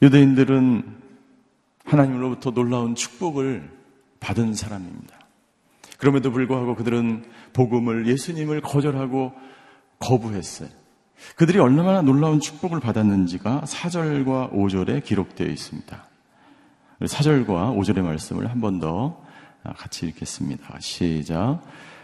유대인들은 0.01 1.01
하나님으로부터 1.85 2.51
놀라운 2.51 2.95
축복을 2.95 3.71
받은 4.19 4.53
사람입니다. 4.53 5.19
그럼에도 5.97 6.31
불구하고 6.31 6.75
그들은 6.75 7.25
복음을 7.55 8.05
예수님을 8.07 8.61
거절하고 8.61 9.33
거부했어요. 9.99 10.69
그들이 11.37 11.59
얼마나 11.59 12.01
놀라운 12.01 12.39
축복을 12.39 12.79
받았는지가 12.81 13.61
4절과 13.65 14.51
5절에 14.51 15.03
기록되어 15.03 15.47
있습니다. 15.47 16.05
4절과 17.01 17.75
5절의 17.77 18.01
말씀을 18.01 18.49
한 18.51 18.59
번 18.59 18.79
더 18.79 19.23
같이 19.77 20.05
읽겠습니다. 20.07 20.77
시작. 20.79 21.61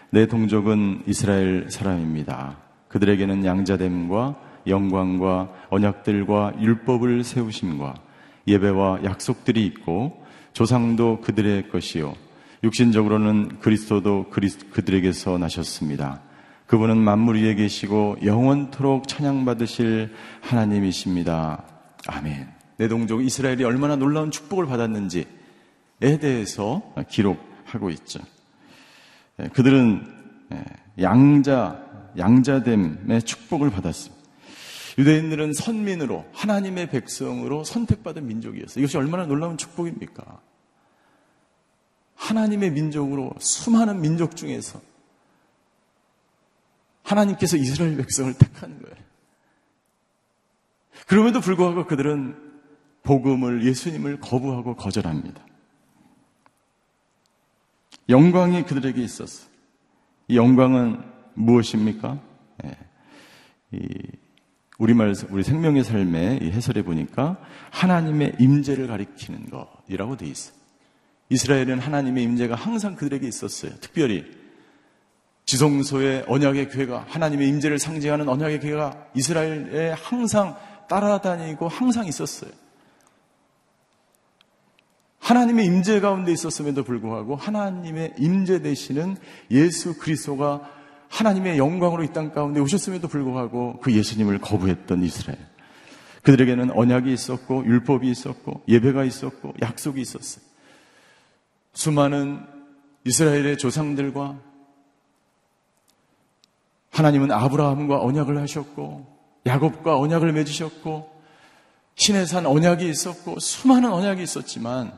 내 0.10 0.26
동족은 0.26 1.04
이스라엘 1.06 1.70
사람입니다. 1.70 2.58
그들에게는 2.88 3.46
양자됨과 3.46 4.36
영광과 4.68 5.50
언약들과 5.70 6.54
율법을 6.60 7.24
세우심과 7.24 7.96
예배와 8.48 9.04
약속들이 9.04 9.66
있고 9.68 10.26
조상도 10.54 11.22
그들의 11.22 11.70
것이요 11.70 12.14
육신적으로는 12.64 13.60
그리스도도 13.60 14.30
그들에게서 14.30 15.38
나셨습니다. 15.38 16.22
그분은 16.68 16.98
만물 16.98 17.42
위에 17.42 17.56
계시고 17.56 18.18
영원토록 18.24 19.08
찬양받으실 19.08 20.14
하나님이십니다. 20.42 21.64
아멘. 22.08 22.48
내 22.78 22.88
동족 22.88 23.24
이스라엘이 23.24 23.64
얼마나 23.64 23.96
놀라운 23.96 24.32
축복을 24.32 24.68
받았는지에 24.68 25.26
대해서 26.00 26.82
기록하고 27.10 27.90
있죠. 27.92 28.20
예, 29.40 29.50
그들은 29.50 30.06
예, 30.54 30.64
양자, 31.02 31.84
양자됨의 32.18 33.24
축복을 33.24 33.70
받았습니다. 33.70 34.22
유대인들은 34.98 35.54
선민으로 35.54 36.26
하나님의 36.34 36.90
백성으로 36.90 37.64
선택받은 37.64 38.28
민족이었어요. 38.28 38.82
이것이 38.82 38.98
얼마나 38.98 39.26
놀라운 39.26 39.58
축복입니까? 39.58 40.40
하나님의 42.22 42.72
민족으로 42.72 43.34
수많은 43.40 44.00
민족 44.00 44.36
중에서 44.36 44.80
하나님께서 47.04 47.58
이스라엘 47.58 47.98
백성을 47.98 48.32
택하는 48.36 48.80
거예요. 48.80 48.96
그럼에도 51.08 51.42
불구하고 51.42 51.88
그들은 51.88 52.52
복음을 53.04 53.66
예수님을 53.66 54.20
거부하고 54.20 54.76
거절합니다. 54.76 55.44
영광이 58.08 58.66
그들에게 58.66 59.02
있었어. 59.02 59.50
이 60.28 60.38
영광은 60.38 61.04
무엇입니까? 61.34 62.22
네. 62.64 62.78
우리말 64.78 65.16
우리 65.32 65.44
생명의 65.44 65.84
삶의 65.84 66.52
해설해 66.52 66.84
보니까 66.84 67.42
하나님의 67.72 68.36
임재를 68.40 68.88
가리키는 68.88 69.50
것이라고 69.50 70.18
돼 70.18 70.28
있어요. 70.28 70.61
이스라엘은 71.32 71.80
하나님의 71.80 72.24
임재가 72.26 72.56
항상 72.56 72.96
그들에게 72.96 73.26
있었어요. 73.26 73.72
특별히 73.80 74.26
지성소의 75.46 76.26
언약의 76.28 76.70
교회가 76.70 77.06
하나님의 77.08 77.48
임재를 77.48 77.80
상징하는 77.80 78.28
언약의 78.28 78.60
교회가 78.60 79.08
이스라엘에 79.16 79.94
항상 79.94 80.58
따라다니고 80.90 81.70
항상 81.70 82.06
있었어요. 82.06 82.52
하나님의 85.20 85.66
임재 85.68 86.02
가운데 86.02 86.34
있었음에도 86.34 86.84
불구하고 86.84 87.38
하나님의 87.38 88.16
임재 88.18 88.62
되시는 88.62 89.16
예수 89.52 89.98
그리스도가 89.98 90.70
하나님의 91.08 91.58
영광으로 91.58 92.04
이 92.04 92.08
땅 92.12 92.34
가운데 92.34 92.60
오셨음에도 92.60 93.08
불구하고 93.08 93.80
그 93.82 93.94
예수님을 93.94 94.40
거부했던 94.40 95.02
이스라엘. 95.04 95.38
그들에게는 96.24 96.72
언약이 96.72 97.12
있었고 97.12 97.66
율법이 97.66 98.10
있었고 98.10 98.64
예배가 98.68 99.06
있었고 99.06 99.54
약속이 99.62 100.02
있었어요. 100.02 100.51
수많은 101.74 102.46
이스라엘의 103.06 103.58
조상들과 103.58 104.40
하나님은 106.92 107.32
아브라함과 107.32 108.02
언약을 108.02 108.38
하셨고 108.38 109.08
야곱과 109.46 109.98
언약을 109.98 110.34
맺으셨고 110.34 111.22
신의 111.96 112.26
산 112.26 112.46
언약이 112.46 112.88
있었고 112.88 113.40
수많은 113.40 113.92
언약이 113.92 114.22
있었지만 114.22 114.98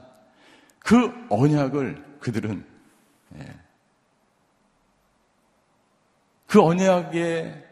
그 0.79 1.11
언약을 1.29 2.19
그들은 2.19 2.65
예, 3.37 3.55
그 6.45 6.61
언약의 6.61 7.63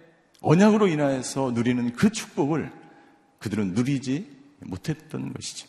언약으로 0.41 0.87
인하여서 0.87 1.51
누리는 1.51 1.93
그 1.93 2.11
축복을 2.11 2.71
그들은 3.39 3.73
누리지 3.73 4.39
못했던 4.61 5.33
것이죠. 5.33 5.67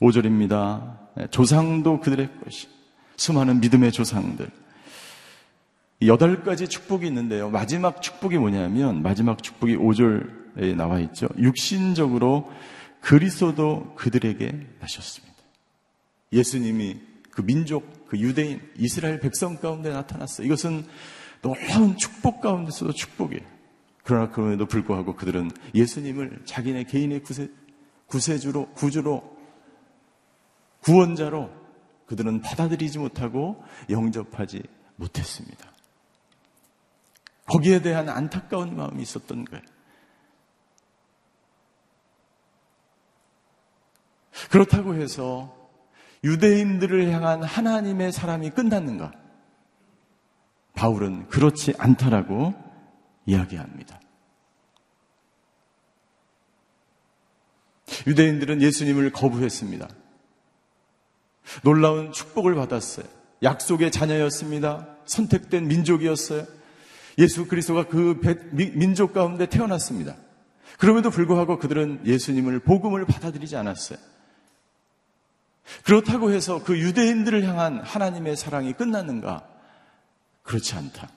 5절입니다. 0.00 1.05
조상도 1.30 2.00
그들의 2.00 2.28
것이. 2.44 2.68
수많은 3.16 3.60
믿음의 3.60 3.92
조상들. 3.92 4.50
여덟 6.02 6.42
가지 6.42 6.68
축복이 6.68 7.06
있는데요. 7.06 7.48
마지막 7.48 8.02
축복이 8.02 8.36
뭐냐면, 8.36 9.02
마지막 9.02 9.42
축복이 9.42 9.76
5절에 9.76 10.76
나와 10.76 11.00
있죠. 11.00 11.28
육신적으로 11.38 12.50
그리스도도 13.00 13.94
그들에게 13.96 14.66
나셨습니다. 14.80 15.34
예수님이 16.32 16.98
그 17.30 17.42
민족, 17.42 18.06
그 18.08 18.18
유대인, 18.18 18.60
이스라엘 18.76 19.20
백성 19.20 19.56
가운데 19.56 19.90
나타났어요. 19.90 20.46
이것은 20.46 20.84
놀라운 21.40 21.96
축복 21.96 22.40
가운데서도 22.40 22.92
축복이에요. 22.92 23.42
그러나 24.02 24.30
그럼에도 24.30 24.66
불구하고 24.66 25.16
그들은 25.16 25.50
예수님을 25.74 26.42
자기네 26.44 26.84
개인의 26.84 27.22
구세, 27.22 27.48
구세주로, 28.06 28.68
구주로, 28.70 29.35
구원자로 30.86 31.50
그들은 32.06 32.40
받아들이지 32.40 33.00
못하고 33.00 33.62
영접하지 33.90 34.62
못했습니다. 34.94 35.72
거기에 37.46 37.82
대한 37.82 38.08
안타까운 38.08 38.76
마음이 38.76 39.02
있었던 39.02 39.44
거예요. 39.44 39.64
그렇다고 44.50 44.94
해서 44.94 45.54
유대인들을 46.22 47.10
향한 47.10 47.42
하나님의 47.42 48.12
사람이 48.12 48.50
끝났는가? 48.50 49.10
바울은 50.74 51.26
그렇지 51.28 51.74
않다라고 51.78 52.54
이야기합니다. 53.26 54.00
유대인들은 58.06 58.62
예수님을 58.62 59.10
거부했습니다. 59.10 59.88
놀라운 61.62 62.12
축복을 62.12 62.54
받았어요. 62.54 63.06
약속의 63.42 63.90
자녀였습니다. 63.90 64.88
선택된 65.06 65.68
민족이었어요. 65.68 66.46
예수 67.18 67.46
그리스도가 67.46 67.84
그 67.84 68.20
민족 68.52 69.12
가운데 69.12 69.46
태어났습니다. 69.46 70.16
그럼에도 70.78 71.10
불구하고 71.10 71.58
그들은 71.58 72.02
예수님을 72.04 72.60
복음을 72.60 73.04
받아들이지 73.06 73.56
않았어요. 73.56 73.98
그렇다고 75.84 76.30
해서 76.30 76.62
그 76.62 76.78
유대인들을 76.78 77.44
향한 77.44 77.80
하나님의 77.80 78.36
사랑이 78.36 78.72
끝났는가? 78.72 79.46
그렇지 80.42 80.74
않다. 80.74 81.08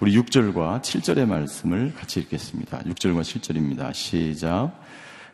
우리 0.00 0.16
6절과 0.16 0.82
7절의 0.82 1.26
말씀을 1.26 1.94
같이 1.94 2.20
읽겠습니다. 2.20 2.80
6절과 2.80 3.22
7절입니다. 3.22 3.94
시작. 3.94 4.72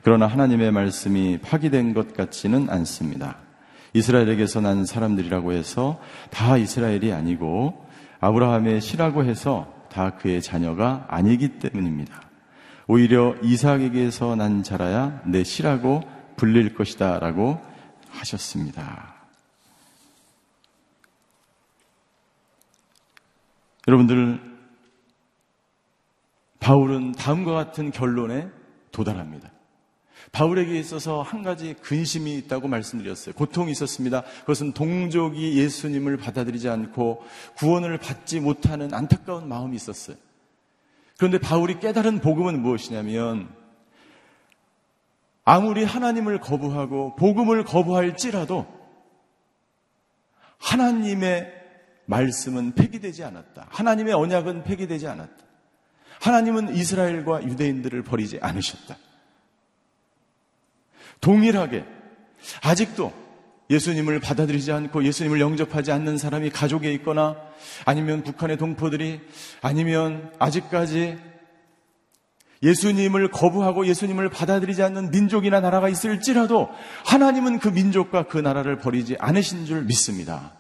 그러나 0.03 0.27
하나님의 0.27 0.73
말씀이 0.73 1.39
파기된 1.39 1.95
것 1.95 2.15
같지는 2.15 2.71
않습니다. 2.71 3.39
이스라엘에게서 3.93 4.61
난 4.61 4.85
사람들이라고 4.85 5.53
해서 5.53 6.01
다 6.31 6.57
이스라엘이 6.57 7.13
아니고 7.13 7.87
아브라함의 8.21 8.81
시라고 8.81 9.25
해서 9.25 9.73
다 9.91 10.17
그의 10.17 10.41
자녀가 10.41 11.07
아니기 11.09 11.59
때문입니다. 11.59 12.23
오히려 12.87 13.35
이삭에게서 13.43 14.37
난 14.37 14.63
자라야 14.63 15.23
내 15.27 15.45
시라고 15.45 16.03
불릴 16.37 16.75
것이다 16.75 17.19
라고 17.19 17.61
하셨습니다. 18.11 19.15
여러분들, 23.89 24.41
바울은 26.61 27.13
다음과 27.13 27.53
같은 27.53 27.91
결론에 27.91 28.49
도달합니다. 28.93 29.51
바울에게 30.33 30.79
있어서 30.79 31.23
한 31.23 31.43
가지 31.43 31.75
근심이 31.75 32.37
있다고 32.39 32.69
말씀드렸어요. 32.69 33.35
고통이 33.35 33.73
있었습니다. 33.73 34.23
그것은 34.41 34.73
동족이 34.73 35.59
예수님을 35.59 36.19
받아들이지 36.19 36.69
않고 36.69 37.25
구원을 37.57 37.99
받지 37.99 38.39
못하는 38.39 38.95
안타까운 38.95 39.49
마음이 39.49 39.75
있었어요. 39.77 40.17
그런데 41.19 41.39
바울이 41.39 41.81
깨달은 41.81 42.21
복음은 42.21 42.63
무엇이냐면 42.63 43.49
아무리 45.45 45.85
하나님을 45.85 46.39
거부하고 46.39 47.17
복음을 47.17 47.65
거부할지라도 47.65 48.67
하나님의 50.59 51.53
말씀은 52.07 52.75
폐기되지 52.75 53.25
않았다. 53.25 53.67
하나님의 53.69 54.15
언약은 54.15 54.65
폐기되지 54.65 55.09
않았다. 55.09 55.45
하나님은 56.21 56.75
이스라엘과 56.75 57.45
유대인들을 57.45 58.03
버리지 58.03 58.39
않으셨다. 58.41 58.97
동일하게 61.21 61.85
아직도 62.63 63.13
예수님을 63.71 64.21
받아들이지 64.21 64.73
않고 64.73 65.05
예수님을 65.05 65.41
영접하지 65.41 65.93
않는 65.93 66.19
사람이 66.19 66.51
가족에 66.51 66.93
있거나 66.95 67.37
아니면 67.85 68.25
북한의 68.25 68.57
동포들이 68.57 69.21
아니면 69.63 70.33
아직까지 70.39 71.19
예수님을 72.63 73.31
거부하고 73.31 73.87
예수님을 73.87 74.29
받아들이지 74.29 74.83
않는 74.83 75.11
민족이나 75.11 75.61
나라가 75.61 75.89
있을지라도 75.89 76.69
하나님은 77.07 77.59
그 77.59 77.69
민족과 77.69 78.25
그 78.25 78.39
나라를 78.39 78.77
버리지 78.79 79.17
않으신 79.19 79.65
줄 79.65 79.85
믿습니다. 79.85 80.53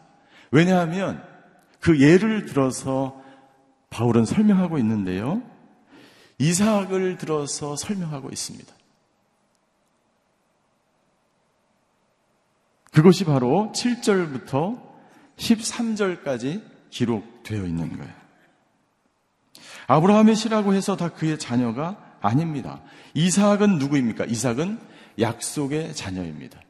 왜냐하면 0.50 1.22
그 1.78 2.00
예를 2.00 2.46
들어서 2.46 3.20
바울은 3.90 4.24
설명하고 4.24 4.78
있는데요. 4.78 5.42
이삭을 6.38 7.18
들어서 7.18 7.76
설명하고 7.76 8.30
있습니다. 8.30 8.72
그것이 12.92 13.24
바로 13.24 13.72
7절부터 13.74 14.80
13절까지 15.36 16.62
기록되어 16.90 17.64
있는 17.64 17.96
거예요. 17.96 18.12
아브라함의 19.86 20.36
시라고 20.36 20.74
해서 20.74 20.96
다 20.96 21.08
그의 21.08 21.38
자녀가 21.38 22.16
아닙니다. 22.20 22.80
이삭은 23.14 23.78
누구입니까? 23.78 24.24
이삭은 24.24 24.78
약속의 25.18 25.94
자녀입니다. 25.94 26.60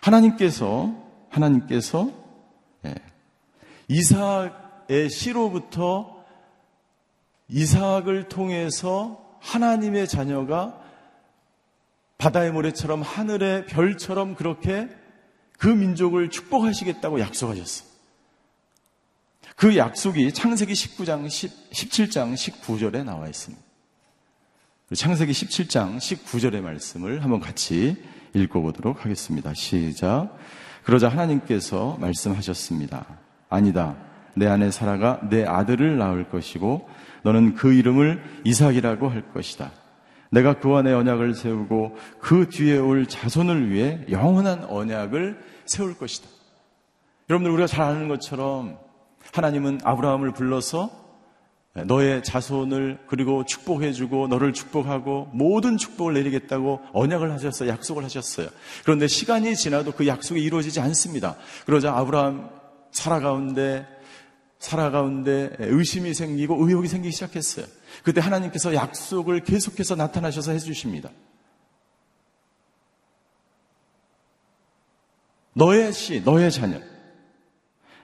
하나님께서 0.00 0.94
하나님께서 1.28 2.10
예, 2.86 2.94
이삭의 3.88 5.10
시로부터 5.10 6.24
이삭을 7.48 8.28
통해서 8.28 9.36
하나님의 9.40 10.06
자녀가 10.06 10.80
바다의 12.18 12.52
모래처럼 12.52 13.02
하늘의 13.02 13.66
별처럼 13.66 14.34
그렇게 14.34 14.88
그 15.60 15.68
민족을 15.68 16.30
축복하시겠다고 16.30 17.20
약속하셨어. 17.20 17.84
그 19.56 19.76
약속이 19.76 20.32
창세기 20.32 20.72
19장 20.72 21.28
10, 21.28 21.70
17장 21.70 22.32
19절에 22.34 23.04
나와 23.04 23.28
있습니다. 23.28 23.62
창세기 24.94 25.30
17장 25.32 25.98
19절의 25.98 26.62
말씀을 26.62 27.22
한번 27.22 27.40
같이 27.40 28.02
읽어보도록 28.32 29.04
하겠습니다. 29.04 29.52
시작. 29.52 30.34
그러자 30.82 31.10
하나님께서 31.10 31.98
말씀하셨습니다. 32.00 33.04
아니다. 33.50 33.96
내 34.34 34.46
안에 34.46 34.70
사라가 34.70 35.20
내 35.28 35.44
아들을 35.44 35.98
낳을 35.98 36.30
것이고 36.30 36.88
너는 37.22 37.54
그 37.54 37.74
이름을 37.74 38.40
이삭이라고 38.44 39.10
할 39.10 39.30
것이다. 39.34 39.72
내가 40.30 40.58
그와 40.58 40.82
내 40.82 40.92
언약을 40.92 41.34
세우고 41.34 41.96
그 42.20 42.48
뒤에 42.48 42.78
올 42.78 43.06
자손을 43.06 43.70
위해 43.70 44.00
영원한 44.10 44.64
언약을 44.64 45.40
세울 45.66 45.96
것이다. 45.96 46.28
여러분들 47.28 47.52
우리가 47.52 47.66
잘 47.66 47.82
아는 47.82 48.08
것처럼 48.08 48.78
하나님은 49.32 49.80
아브라함을 49.84 50.32
불러서 50.32 50.90
너의 51.86 52.22
자손을 52.24 52.98
그리고 53.06 53.44
축복해주고 53.44 54.26
너를 54.28 54.52
축복하고 54.52 55.28
모든 55.32 55.76
축복을 55.76 56.14
내리겠다고 56.14 56.80
언약을 56.92 57.30
하셨어요. 57.32 57.68
약속을 57.68 58.02
하셨어요. 58.04 58.48
그런데 58.82 59.06
시간이 59.06 59.54
지나도 59.54 59.92
그 59.92 60.06
약속이 60.06 60.42
이루어지지 60.42 60.80
않습니다. 60.80 61.36
그러자 61.66 61.96
아브라함 61.96 62.50
살아 62.90 63.20
가운데 63.20 63.86
살아 64.58 64.90
가운데 64.90 65.50
의심이 65.58 66.12
생기고 66.12 66.66
의혹이 66.66 66.88
생기기 66.88 67.12
시작했어요. 67.12 67.66
그때 68.02 68.20
하나님께서 68.20 68.74
약속을 68.74 69.44
계속해서 69.44 69.96
나타나셔서 69.96 70.52
해주십니다. 70.52 71.10
너의 75.52 75.92
씨, 75.92 76.22
너의 76.22 76.50
자녀. 76.50 76.80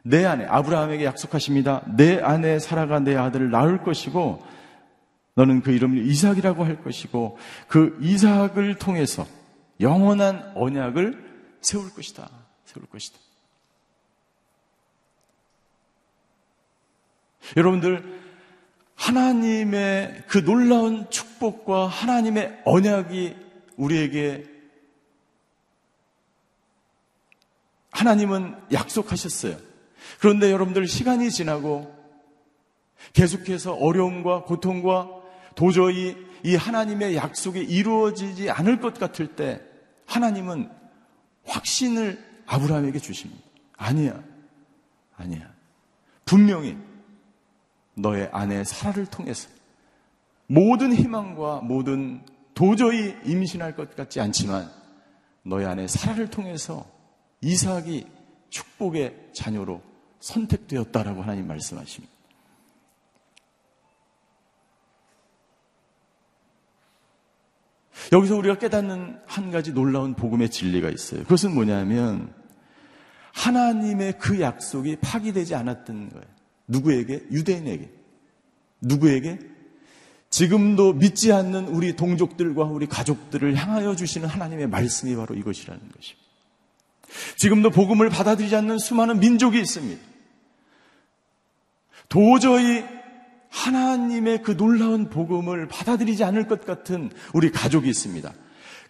내 0.03 0.25
안에, 0.25 0.45
아브라함에게 0.47 1.05
약속하십니다. 1.05 1.83
내 1.97 2.21
안에 2.21 2.59
살아가 2.59 3.01
내 3.01 3.17
아들을 3.17 3.51
낳을 3.51 3.83
것이고, 3.83 4.43
너는 5.35 5.63
그 5.63 5.73
이름을 5.73 6.07
이삭이라고 6.07 6.65
할 6.65 6.83
것이고, 6.83 7.39
그 7.69 7.99
이삭을 8.01 8.77
통해서 8.79 9.27
영원한 9.81 10.53
언약을 10.55 11.57
세울 11.61 11.93
것이다. 11.93 12.29
세울 12.65 12.87
것이다. 12.87 13.19
여러분들, 17.57 18.26
하나님의 18.97 20.25
그 20.27 20.45
놀라운 20.45 21.09
축복과 21.11 21.87
하나님의 21.87 22.63
언약이 22.65 23.37
우리에게 23.77 24.45
하나님은 27.91 28.57
약속하셨어요. 28.73 29.57
그런데 30.21 30.51
여러분들 30.51 30.87
시간이 30.87 31.31
지나고 31.31 31.95
계속해서 33.13 33.75
어려움과 33.75 34.45
고통과 34.45 35.09
도저히 35.55 36.17
이 36.43 36.55
하나님의 36.55 37.17
약속이 37.17 37.61
이루어지지 37.61 38.51
않을 38.51 38.81
것 38.81 38.99
같을 38.99 39.29
때 39.29 39.61
하나님은 40.07 40.71
확신을 41.45 42.23
아브라함에게 42.47 42.99
주십니다. 42.99 43.43
아니야. 43.77 44.23
아니야. 45.17 45.53
분명히 46.25 46.77
너의 47.97 48.29
아내 48.33 48.63
사라를 48.63 49.07
통해서 49.07 49.49
모든 50.47 50.95
희망과 50.95 51.63
모든 51.63 52.23
도저히 52.55 53.17
임신할 53.25 53.75
것 53.75 53.97
같지 53.97 54.21
않지만 54.21 54.71
너희 55.43 55.65
안에 55.65 55.87
사라를 55.87 56.29
통해서 56.29 56.87
이삭이 57.41 58.07
축복의 58.51 59.31
자녀로 59.33 59.83
선택되었다라고 60.21 61.23
하나님 61.23 61.47
말씀하십니다. 61.47 62.15
여기서 68.13 68.37
우리가 68.37 68.59
깨닫는 68.59 69.21
한 69.27 69.51
가지 69.51 69.73
놀라운 69.73 70.15
복음의 70.15 70.51
진리가 70.51 70.91
있어요. 70.91 71.23
그것은 71.25 71.55
뭐냐면 71.55 72.33
하나님의 73.33 74.19
그 74.19 74.41
약속이 74.41 74.97
파기되지 74.97 75.55
않았던 75.55 76.11
거예요. 76.11 76.36
누구에게? 76.69 77.25
유대인에게. 77.31 77.91
누구에게? 78.81 79.39
지금도 80.31 80.95
믿지 80.95 81.33
않는 81.33 81.69
우리 81.69 81.97
동족들과 81.97 82.65
우리 82.65 82.87
가족들을 82.87 83.55
향하여 83.57 83.97
주시는 83.97 84.29
하나님의 84.29 84.69
말씀이 84.69 85.15
바로 85.17 85.35
이것이라는 85.35 85.81
것입니다. 85.81 86.27
지금도 87.37 87.71
복음을 87.71 88.11
받아들이지 88.11 88.55
않는 88.57 88.79
수많은 88.79 89.21
민족이 89.21 89.59
있습니다. 89.59 90.03
도저히 92.09 92.85
하나님의 93.49 94.43
그 94.43 94.57
놀라운 94.57 95.09
복음을 95.09 95.69
받아들이지 95.69 96.25
않을 96.25 96.47
것 96.47 96.65
같은 96.67 97.11
우리 97.33 97.51
가족이 97.51 97.89
있습니다. 97.89 98.33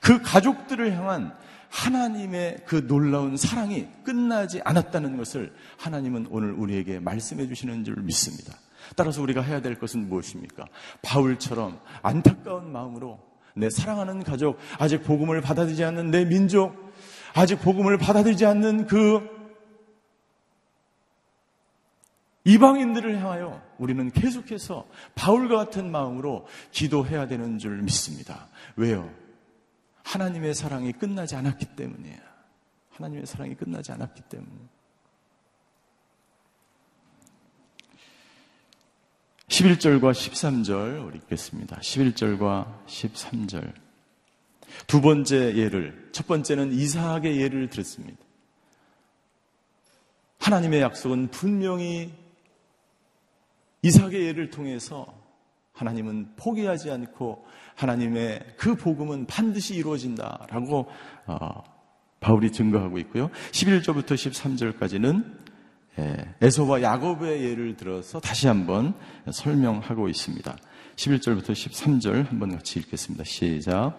그 0.01 0.21
가족들을 0.23 0.93
향한 0.97 1.37
하나님의 1.77 2.59
그 2.65 2.87
놀라운 2.87 3.37
사랑이 3.37 3.87
끝나지 4.03 4.63
않았다는 4.65 5.19
것을 5.19 5.53
하나님은 5.77 6.29
오늘 6.31 6.53
우리에게 6.53 7.01
말씀해 7.01 7.47
주시는 7.47 7.85
줄 7.85 7.97
믿습니다. 7.97 8.55
따라서 8.95 9.21
우리가 9.21 9.43
해야 9.43 9.61
될 9.61 9.79
것은 9.79 10.09
무엇입니까? 10.09 10.67
바울처럼 11.03 11.79
안타까운 12.03 12.73
마음으로 12.73 13.21
내 13.55 13.69
사랑하는 13.69 14.23
가족, 14.23 14.59
아직 14.79 15.03
복음을 15.03 15.41
받아들이지 15.43 15.85
않는 15.85 16.11
내 16.11 16.25
민족, 16.25 16.75
아직 17.35 17.57
복음을 17.57 17.99
받아들이지 17.99 18.47
않는 18.47 18.87
그 18.87 19.21
이방인들을 22.45 23.21
향하여 23.21 23.61
우리는 23.77 24.11
계속해서 24.13 24.87
바울과 25.15 25.57
같은 25.57 25.91
마음으로 25.91 26.47
기도해야 26.71 27.27
되는 27.27 27.59
줄 27.59 27.83
믿습니다. 27.83 28.47
왜요? 28.77 29.26
하나님의 30.07 30.55
사랑이 30.55 30.93
끝나지 30.93 31.35
않았기 31.35 31.75
때문이에요. 31.75 32.21
하나님의 32.91 33.27
사랑이 33.27 33.57
끝나지 33.57 33.91
않았기 33.91 34.23
때문에. 34.23 34.53
11절과 39.49 40.13
13절 40.13 41.05
우리 41.05 41.19
읽겠습니다. 41.19 41.79
11절과 41.79 42.87
13절. 42.87 43.75
두 44.87 45.01
번째 45.01 45.57
예를, 45.57 46.11
첫 46.13 46.27
번째는 46.29 46.73
이삭의 46.73 47.41
예를 47.41 47.69
들었습니다. 47.69 48.19
하나님의 50.39 50.83
약속은 50.83 51.33
분명히 51.33 52.15
이삭의 53.83 54.23
예를 54.23 54.51
통해서 54.51 55.26
하나님은 55.77 56.31
포기하지 56.37 56.91
않고 56.91 57.45
하나님의 57.75 58.41
그 58.57 58.75
복음은 58.75 59.27
반드시 59.27 59.75
이루어진다라고 59.77 60.87
어, 61.27 61.63
바울이 62.19 62.51
증거하고 62.51 62.99
있고요. 62.99 63.31
11절부터 63.53 64.15
13절까지는 64.15 65.47
예, 65.99 66.35
에서와 66.43 66.83
야곱의 66.83 67.43
예를 67.45 67.77
들어서 67.77 68.21
다시 68.21 68.49
한번 68.49 68.95
설명하고 69.31 70.09
있습니다. 70.09 70.57
11절부터 70.97 71.53
13절 71.53 72.29
한번 72.29 72.53
같이 72.53 72.79
읽겠습니다. 72.81 73.25
시작. 73.25 73.99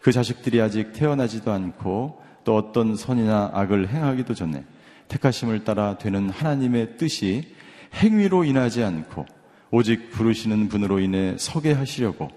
그 0.00 0.12
자식들이 0.12 0.60
아직 0.60 0.92
태어나지도 0.92 1.52
않고 1.52 2.22
또 2.44 2.56
어떤 2.56 2.96
선이나 2.96 3.50
악을 3.52 3.88
행하기도 3.88 4.34
전에 4.34 4.64
택하심을 5.08 5.64
따라 5.64 5.98
되는 5.98 6.30
하나님의 6.30 6.96
뜻이 6.96 7.54
행위로 7.94 8.44
인하지 8.44 8.82
않고 8.82 9.26
오직 9.70 10.10
부르시는 10.10 10.68
분으로 10.68 11.00
인해 11.00 11.36
서게 11.38 11.72
하시려고 11.72 12.28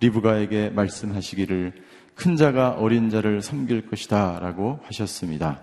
리브가에게 0.00 0.70
말씀하시기를 0.70 1.72
큰 2.14 2.36
자가 2.36 2.70
어린 2.70 3.10
자를 3.10 3.42
섬길 3.42 3.88
것이다 3.88 4.38
라고 4.40 4.80
하셨습니다. 4.84 5.60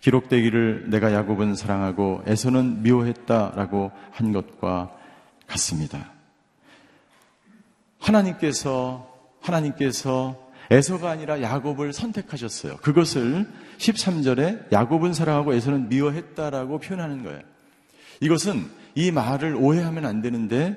기록되기를 0.00 0.90
내가 0.90 1.12
야곱은 1.12 1.54
사랑하고 1.54 2.22
에서는 2.26 2.82
미워했다 2.82 3.52
라고 3.56 3.90
한 4.12 4.32
것과 4.32 4.92
같습니다. 5.46 6.12
하나님께서 7.98 9.12
하나님께서 9.40 10.48
에서가 10.70 11.10
아니라 11.10 11.40
야곱을 11.40 11.92
선택하셨어요. 11.92 12.76
그것을 12.76 13.48
13절에 13.78 14.70
야곱은 14.70 15.14
사랑하고 15.14 15.54
에서는 15.54 15.88
미워했다라고 15.88 16.78
표현하는 16.78 17.24
거예요. 17.24 17.40
이것은 18.20 18.66
이 18.98 19.12
말을 19.12 19.54
오해하면 19.54 20.04
안 20.06 20.22
되는데 20.22 20.76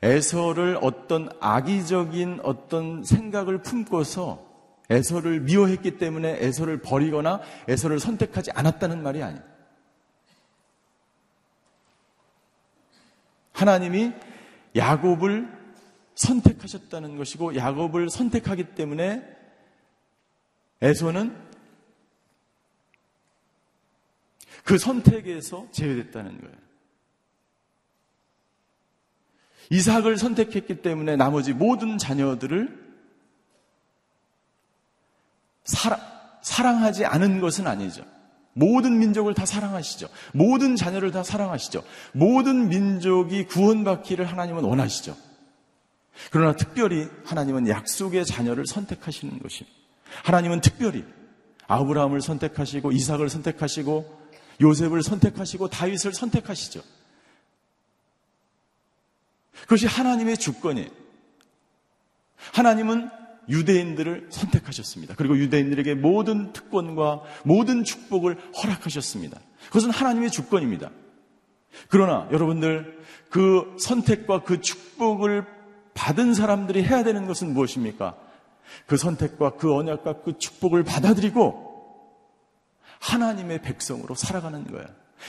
에서를 0.00 0.78
어떤 0.80 1.28
악의적인 1.40 2.40
어떤 2.42 3.04
생각을 3.04 3.60
품고서 3.60 4.48
에서를 4.88 5.40
미워했기 5.40 5.98
때문에 5.98 6.38
에서를 6.42 6.80
버리거나 6.80 7.42
에서를 7.68 8.00
선택하지 8.00 8.52
않았다는 8.52 9.02
말이 9.02 9.22
아니에요. 9.22 9.42
하나님이 13.52 14.14
야곱을 14.74 15.46
선택하셨다는 16.14 17.18
것이고 17.18 17.56
야곱을 17.56 18.08
선택하기 18.08 18.74
때문에 18.74 19.22
에서는 20.80 21.36
그 24.64 24.78
선택에서 24.78 25.68
제외됐다는 25.72 26.40
거예요. 26.40 26.69
이삭을 29.70 30.18
선택했기 30.18 30.82
때문에 30.82 31.16
나머지 31.16 31.52
모든 31.52 31.96
자녀들을 31.96 32.90
사랑, 35.64 36.00
사랑하지 36.42 37.06
않은 37.06 37.40
것은 37.40 37.66
아니죠. 37.66 38.04
모든 38.52 38.98
민족을 38.98 39.34
다 39.34 39.46
사랑하시죠. 39.46 40.08
모든 40.32 40.74
자녀를 40.74 41.12
다 41.12 41.22
사랑하시죠. 41.22 41.84
모든 42.12 42.68
민족이 42.68 43.46
구원받기를 43.46 44.24
하나님은 44.24 44.64
원하시죠. 44.64 45.16
그러나 46.30 46.54
특별히 46.54 47.08
하나님은 47.24 47.68
약속의 47.68 48.26
자녀를 48.26 48.66
선택하시는 48.66 49.38
것입니다. 49.38 49.78
하나님은 50.24 50.60
특별히 50.60 51.04
아브라함을 51.68 52.20
선택하시고 52.20 52.90
이삭을 52.90 53.28
선택하시고 53.28 54.20
요셉을 54.60 55.02
선택하시고 55.02 55.68
다윗을 55.68 56.12
선택하시죠. 56.12 56.82
그것이 59.62 59.86
하나님의 59.86 60.36
주권이에요. 60.38 60.88
하나님은 62.52 63.10
유대인들을 63.48 64.28
선택하셨습니다. 64.30 65.14
그리고 65.16 65.36
유대인들에게 65.36 65.94
모든 65.94 66.52
특권과 66.52 67.22
모든 67.44 67.84
축복을 67.84 68.36
허락하셨습니다. 68.62 69.40
그것은 69.66 69.90
하나님의 69.90 70.30
주권입니다. 70.30 70.90
그러나 71.88 72.28
여러분들 72.32 72.98
그 73.28 73.76
선택과 73.78 74.42
그 74.42 74.60
축복을 74.60 75.46
받은 75.94 76.34
사람들이 76.34 76.84
해야 76.84 77.02
되는 77.02 77.26
것은 77.26 77.52
무엇입니까? 77.52 78.16
그 78.86 78.96
선택과 78.96 79.56
그 79.56 79.74
언약과 79.74 80.22
그 80.22 80.38
축복을 80.38 80.84
받아들이고 80.84 81.68
하나님의 83.00 83.62
백성으로 83.62 84.14
살아가는 84.14 84.64
거예요. 84.66 84.86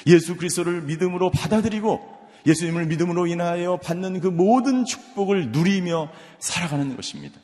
예수 0.08 0.38
그리스도를 0.38 0.84
믿음으로 0.84 1.32
받아들이고 1.32 2.21
예수님을 2.46 2.86
믿음으로 2.88 3.28
인하여 3.28 3.78
받는 3.78 4.20
그 4.20 4.28
모든 4.28 4.86
축복을 4.86 5.52
누리며 5.52 6.12
살아가는 6.40 6.96
것입니다. 6.96 7.40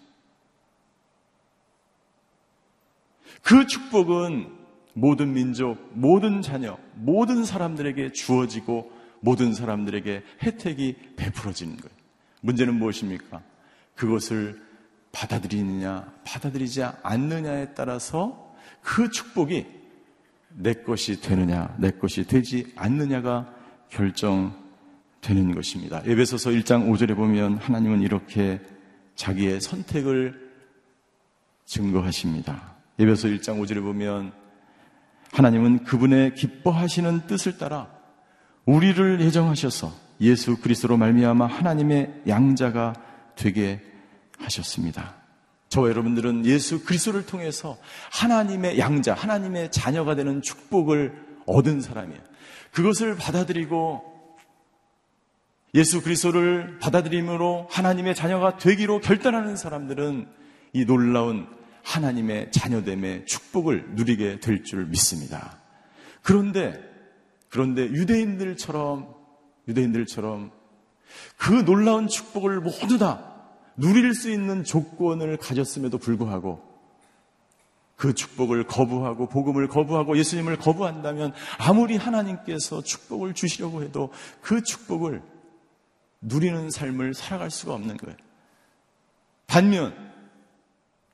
그 3.44 3.68
축복은 3.68 4.58
모든 4.94 5.34
민족, 5.34 5.78
모든 5.94 6.42
자녀, 6.42 6.78
모든 6.96 7.46
사람들에게 7.46 8.12
주어지고 8.12 8.92
모든 9.20 9.54
사람들에게 9.54 10.24
혜택이 10.44 10.96
베풀어지는 11.16 11.78
거예요. 11.78 11.96
문제는 12.42 12.76
무엇입니까? 12.76 13.42
그것을 13.96 14.62
받아들이느냐, 15.12 16.12
받아들이지 16.26 16.84
않느냐에 17.04 17.74
따라서 17.74 18.56
그 18.82 19.10
축복이 19.10 19.66
내 20.50 20.74
것이 20.74 21.22
되느냐, 21.22 21.76
내 21.80 21.92
것이 21.92 22.26
되지 22.26 22.72
않느냐가 22.76 23.54
결정 23.90 24.67
되는 25.28 25.54
것입니다. 25.54 26.02
에베소서 26.06 26.52
1장 26.52 26.90
5절에 26.90 27.14
보면 27.14 27.58
하나님은 27.58 28.02
이렇게 28.02 28.62
자기의 29.16 29.60
선택을 29.60 30.50
증거하십니다. 31.66 32.78
예배서 32.98 33.28
1장 33.28 33.60
5절에 33.60 33.82
보면 33.82 34.32
하나님은 35.34 35.84
그분의 35.84 36.34
기뻐하시는 36.36 37.28
뜻을 37.28 37.58
따라 37.58 37.90
우리를 38.64 39.20
예정하셔서 39.20 39.94
예수 40.22 40.62
그리스도로 40.62 40.96
말미암아 40.96 41.46
하나님의 41.46 42.22
양자가 42.26 42.94
되게 43.36 43.82
하셨습니다. 44.40 45.16
저와 45.68 45.90
여러분들은 45.90 46.46
예수 46.46 46.86
그리스도를 46.86 47.26
통해서 47.26 47.78
하나님의 48.14 48.80
양자, 48.80 49.14
하나님의 49.14 49.72
자녀가 49.72 50.16
되는 50.16 50.42
축복을 50.42 51.14
얻은 51.46 51.82
사람이에요. 51.82 52.22
그것을 52.72 53.18
받아들이고 53.18 54.17
예수 55.78 56.02
그리스도를 56.02 56.80
받아들임으로 56.80 57.68
하나님의 57.70 58.16
자녀가 58.16 58.58
되기로 58.58 59.00
결단하는 59.00 59.56
사람들은 59.56 60.28
이 60.74 60.86
놀라운 60.86 61.48
하나님의 61.84 62.52
자녀됨의 62.52 63.28
축복을 63.28 63.92
누리게 63.92 64.40
될 64.40 64.64
줄 64.64 64.88
믿습니다. 64.88 65.60
그런데 66.24 66.82
그런데 67.50 67.84
유대인들처럼 67.84 69.14
유대인들처럼 69.68 70.52
그 71.38 71.64
놀라운 71.64 72.08
축복을 72.08 72.60
모두 72.60 72.98
다 72.98 73.36
누릴 73.76 74.16
수 74.16 74.32
있는 74.32 74.64
조건을 74.64 75.38
가졌음에도 75.38 76.00
불구하고 76.00 76.60
그 77.96 78.16
축복을 78.16 78.66
거부하고 78.66 79.30
복음을 79.30 79.68
거부하고 79.68 80.18
예수님을 80.18 80.58
거부한다면 80.58 81.34
아무리 81.60 81.98
하나님께서 81.98 82.82
축복을 82.82 83.36
주시려고 83.36 83.84
해도 83.84 84.12
그 84.42 84.64
축복을 84.64 85.37
누리는 86.22 86.70
삶을 86.70 87.14
살아갈 87.14 87.52
수가 87.52 87.74
없는 87.74 87.98
거예요. 87.98 88.18
반면 89.46 90.14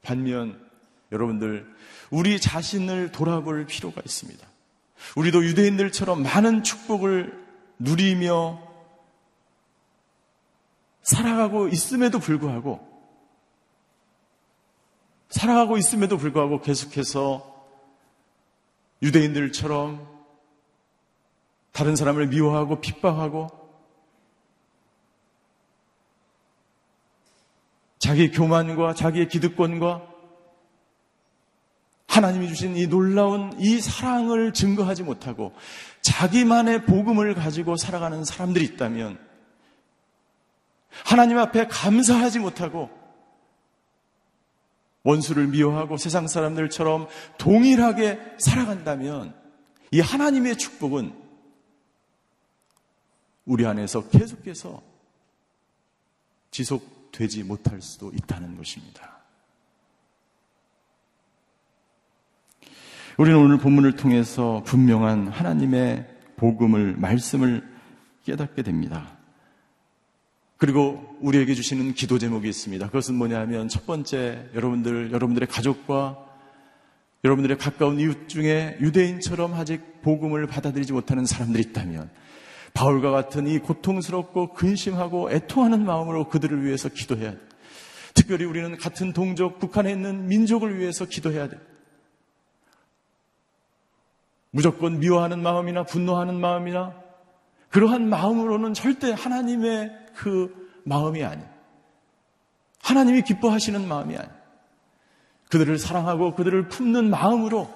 반면 0.02 0.70
여러분들 1.12 1.72
우리 2.10 2.40
자신을 2.40 3.12
돌아볼 3.12 3.66
필요가 3.66 4.02
있습니다. 4.04 4.46
우리도 5.16 5.46
유대인들처럼 5.46 6.24
많은 6.24 6.64
축복을 6.64 7.44
누리며 7.80 8.62
살아가고 11.04 11.68
있음에도 11.68 12.20
불구하고 12.20 12.92
살아가고 15.30 15.78
있음에도 15.78 16.18
불구하고 16.18 16.62
계속해서 16.62 17.52
유대인들처럼 19.02 20.08
다른 21.72 21.96
사람을 21.96 22.28
미워하고 22.28 22.80
핍박하고 22.80 23.63
자기의 28.04 28.32
교만과 28.32 28.96
자기의 28.96 29.30
기득권과 29.30 30.06
하나님이 32.08 32.50
주신 32.50 32.76
이 32.76 32.86
놀라운 32.88 33.58
이 33.62 33.80
사랑을 33.80 34.52
증거하지 34.52 35.04
못하고 35.04 35.54
자기만의 36.02 36.84
복음을 36.84 37.34
가지고 37.34 37.78
살아가는 37.78 38.26
사람들이 38.26 38.66
있다면 38.66 39.18
하나님 41.06 41.38
앞에 41.38 41.68
감사하지 41.68 42.40
못하고 42.40 42.90
원수를 45.04 45.48
미워하고 45.48 45.96
세상 45.96 46.28
사람들처럼 46.28 47.08
동일하게 47.38 48.20
살아간다면 48.38 49.34
이 49.92 50.02
하나님의 50.02 50.58
축복은 50.58 51.14
우리 53.46 53.66
안에서 53.66 54.10
계속해서 54.10 54.82
지속 56.52 56.93
되지 57.14 57.44
못할 57.44 57.82
수도 57.82 58.12
있다는 58.14 58.58
것입니다. 58.58 59.22
우리는 63.18 63.40
오늘 63.40 63.58
본문을 63.58 63.96
통해서 63.96 64.64
분명한 64.66 65.28
하나님의 65.28 66.08
복음을, 66.36 66.98
말씀을 66.98 67.64
깨닫게 68.26 68.64
됩니다. 68.64 69.18
그리고 70.58 71.16
우리에게 71.22 71.54
주시는 71.54 71.94
기도 71.94 72.18
제목이 72.18 72.50
있습니다. 72.50 72.88
그것은 72.88 73.16
뭐냐면 73.16 73.68
첫 73.68 73.86
번째 73.86 74.50
여러분들 74.56 75.12
여러분들의 75.12 75.48
가족과 75.48 76.18
여러분들의 77.24 77.58
가까운 77.58 78.00
이웃 78.00 78.28
중에 78.28 78.78
유대인처럼 78.82 79.54
아직 79.54 80.02
복음을 80.02 80.48
받아들이지 80.48 80.94
못하는 80.94 81.26
사람들이 81.26 81.64
있다면 81.70 82.10
바울과 82.74 83.12
같은 83.12 83.48
이 83.48 83.60
고통스럽고 83.60 84.54
근심하고 84.54 85.32
애통하는 85.32 85.86
마음으로 85.86 86.28
그들을 86.30 86.66
위해서 86.66 86.90
기도해야 86.90 87.32
돼. 87.32 87.40
특별히 88.14 88.46
우리는 88.46 88.76
같은 88.78 89.14
동족 89.14 89.60
북한에 89.60 89.92
있는 89.92 90.28
민족을 90.28 90.80
위해서 90.80 91.06
기도해야 91.06 91.50
돼. 91.50 91.60
무조건 94.52 95.00
미워하는 95.00 95.42
마음이나 95.42 95.84
분노하는 95.84 96.40
마음이나 96.40 96.94
그러한 97.70 98.08
마음으로는 98.08 98.76
절대 98.76 99.12
하나님의 99.12 99.92
그 100.16 100.54
마음이 100.84 101.24
아니에요. 101.24 101.50
하나님이 102.84 103.24
기뻐하시는 103.24 103.88
마음이 103.88 104.16
아니에요. 104.16 104.44
그들을 105.50 105.78
사랑하고 105.80 106.36
그들을 106.36 106.68
품는 106.68 107.10
마음으로 107.10 107.72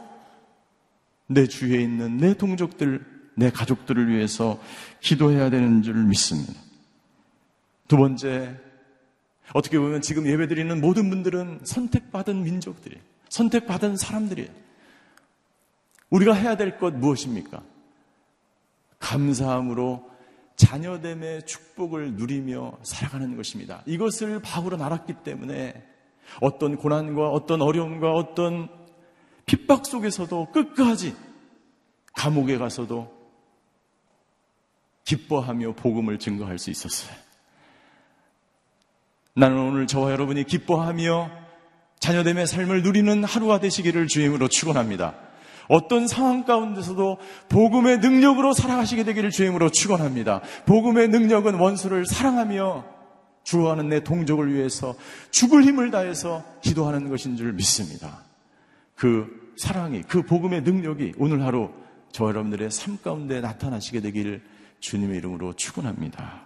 내 1.28 1.48
주위에 1.48 1.82
있는 1.82 2.18
내 2.18 2.36
동족들, 2.36 3.17
내 3.38 3.52
가족들을 3.52 4.10
위해서 4.10 4.60
기도해야 5.00 5.52
되는 5.52 5.84
줄 5.84 5.94
믿습니다. 6.06 6.54
두 7.88 7.96
번째, 7.96 8.60
어떻게 9.54 9.78
보면 9.78 10.02
지금 10.02 10.26
예배드리는 10.26 10.82
모든 10.82 11.10
분들은 11.12 11.60
선택받은 11.64 12.44
민족들이에요. 12.44 13.02
선택받은 13.30 13.96
사람들이에요. 13.96 14.50
우리가 16.10 16.34
해야 16.34 16.58
될 16.58 16.80
것 16.80 16.96
무엇입니까? 16.96 17.62
감사함으로 19.00 20.10
자녀됨의 20.56 21.46
축복을 21.46 22.14
누리며 22.14 22.80
살아가는 22.82 23.38
것입니다. 23.38 23.84
이것을 23.86 24.42
바울은 24.42 24.82
알았기 24.82 25.14
때문에 25.24 25.86
어떤 26.42 26.76
고난과 26.76 27.30
어떤 27.30 27.62
어려움과 27.62 28.14
어떤 28.14 28.68
핍박 29.46 29.86
속에서도 29.86 30.52
끝까지 30.52 31.16
감옥에 32.16 32.58
가서도 32.58 33.17
기뻐하며 35.08 35.74
복음을 35.76 36.20
증거할 36.20 36.60
수 36.60 36.70
있었어요. 36.70 37.16
나는 39.34 39.58
오늘 39.58 39.88
저와 39.88 40.12
여러분이 40.12 40.44
기뻐하며 40.44 41.32
자녀됨의 42.00 42.46
삶을 42.46 42.84
누리는 42.84 43.24
하루가 43.24 43.60
되시기를 43.60 44.08
주임으로 44.08 44.50
축원합니다. 44.50 45.16
어떤 45.70 46.08
상황 46.08 46.44
가운데서도 46.44 47.20
복음의 47.48 48.00
능력으로 48.00 48.54
살아가시게 48.54 49.06
되기를 49.06 49.32
주임으로 49.32 49.70
축원합니다. 49.70 50.42
복음의 50.66 51.08
능력은 51.08 51.56
원수를 51.56 52.06
사랑하며 52.06 52.86
주어하는 53.44 53.88
내 53.88 54.04
동족을 54.04 54.54
위해서 54.54 54.96
죽을 55.32 55.64
힘을 55.64 55.90
다해서 55.90 56.44
기도하는 56.62 57.08
것인 57.08 57.38
줄 57.38 57.54
믿습니다. 57.54 58.26
그 58.96 59.54
사랑이, 59.58 60.02
그 60.04 60.24
복음의 60.24 60.64
능력이 60.64 61.14
오늘 61.18 61.46
하루 61.46 61.72
저 62.12 62.26
여러분들의 62.26 62.72
삶 62.72 62.98
가운데 63.02 63.40
나타나시게 63.40 64.02
되기를 64.02 64.57
주님의 64.80 65.18
이름으로 65.18 65.54
축원합니다. 65.54 66.46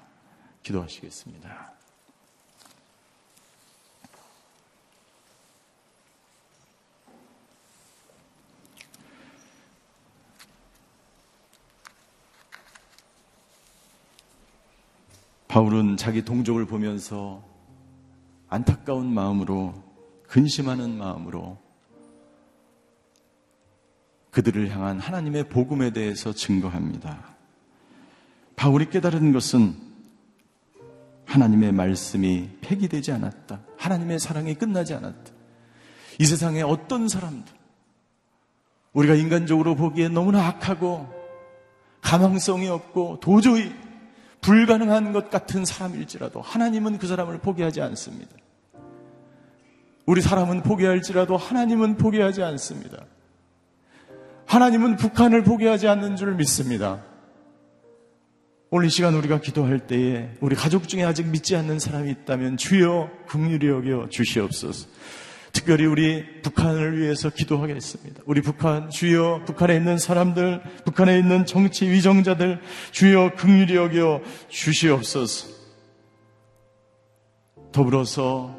기도하시겠습니다. 0.64 1.72
바울은 15.52 15.98
자기 15.98 16.24
동족을 16.24 16.66
보면서 16.66 17.44
안타까운 18.48 19.14
마음으로 19.14 19.74
근심하는 20.24 20.98
마음으로 20.98 21.58
그들을 24.32 24.70
향한 24.70 24.98
하나님의 24.98 25.50
복음에 25.50 25.92
대해서 25.92 26.32
증거합니다. 26.32 27.31
바울이 28.62 28.92
깨달은 28.92 29.32
것은 29.32 29.74
하나님의 31.26 31.72
말씀이 31.72 32.48
폐기되지 32.62 33.12
않았다. 33.12 33.60
하나님의 33.76 34.20
사랑이 34.20 34.54
끝나지 34.54 34.94
않았다. 34.94 35.32
이 36.20 36.26
세상에 36.26 36.62
어떤 36.62 37.08
사람도 37.08 37.52
우리가 38.94 39.16
인간적으로 39.16 39.74
보기에 39.74 40.10
너무나 40.10 40.46
악하고 40.46 41.10
가망성이 42.02 42.68
없고 42.68 43.20
도저히 43.20 43.74
불가능한 44.42 45.12
것 45.12 45.32
같은 45.32 45.66
사람일지라도 45.66 46.42
하나님은 46.42 47.00
그 47.00 47.08
사람을 47.08 47.40
포기하지 47.40 47.82
않습니다. 47.82 48.32
우리 50.06 50.22
사람은 50.22 50.62
포기할지라도 50.62 51.36
하나님은 51.36 51.98
포기하지 51.98 52.44
않습니다. 52.44 53.06
하나님은 54.46 54.98
북한을 54.98 55.44
포기하지 55.44 55.88
않는 55.88 56.16
줄 56.16 56.36
믿습니다. 56.36 57.02
오늘 58.74 58.88
이 58.88 58.90
시간 58.90 59.14
우리가 59.16 59.42
기도할 59.42 59.86
때에 59.86 60.30
우리 60.40 60.56
가족 60.56 60.88
중에 60.88 61.04
아직 61.04 61.28
믿지 61.28 61.58
않는 61.58 61.78
사람이 61.78 62.10
있다면 62.10 62.56
주여 62.56 63.12
긍휼히 63.28 63.68
여겨 63.68 64.08
주시옵소서. 64.08 64.88
특별히 65.52 65.86
우리 65.86 66.42
북한을 66.42 66.98
위해서 66.98 67.30
기도하겠습니다. 67.30 68.24
우리 68.26 68.42
북한 68.42 68.90
주여 68.90 69.44
북한에 69.46 69.76
있는 69.76 69.98
사람들, 69.98 70.62
북한에 70.86 71.20
있는 71.20 71.46
정치 71.46 71.86
위정자들 71.90 72.62
주여 72.92 73.34
긍휼히 73.36 73.76
여겨 73.76 74.22
주시옵소서. 74.48 75.50
더불어서 77.74 78.58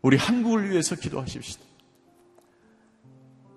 우리 0.00 0.16
한국을 0.16 0.70
위해서 0.70 0.96
기도하십시다. 0.96 1.62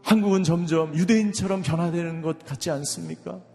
한국은 0.04 0.44
점점 0.44 0.94
유대인처럼 0.94 1.62
변화되는 1.62 2.22
것 2.22 2.44
같지 2.44 2.70
않습니까? 2.70 3.55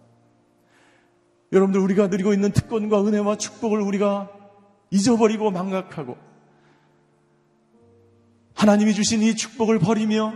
여러분들 1.52 1.80
우리가 1.80 2.06
누리고 2.06 2.32
있는 2.32 2.52
특권과 2.52 3.04
은혜와 3.06 3.36
축복을 3.36 3.80
우리가 3.80 4.30
잊어버리고 4.90 5.50
망각하고 5.50 6.16
하나님이 8.54 8.94
주신 8.94 9.22
이 9.22 9.34
축복을 9.34 9.78
버리며 9.78 10.32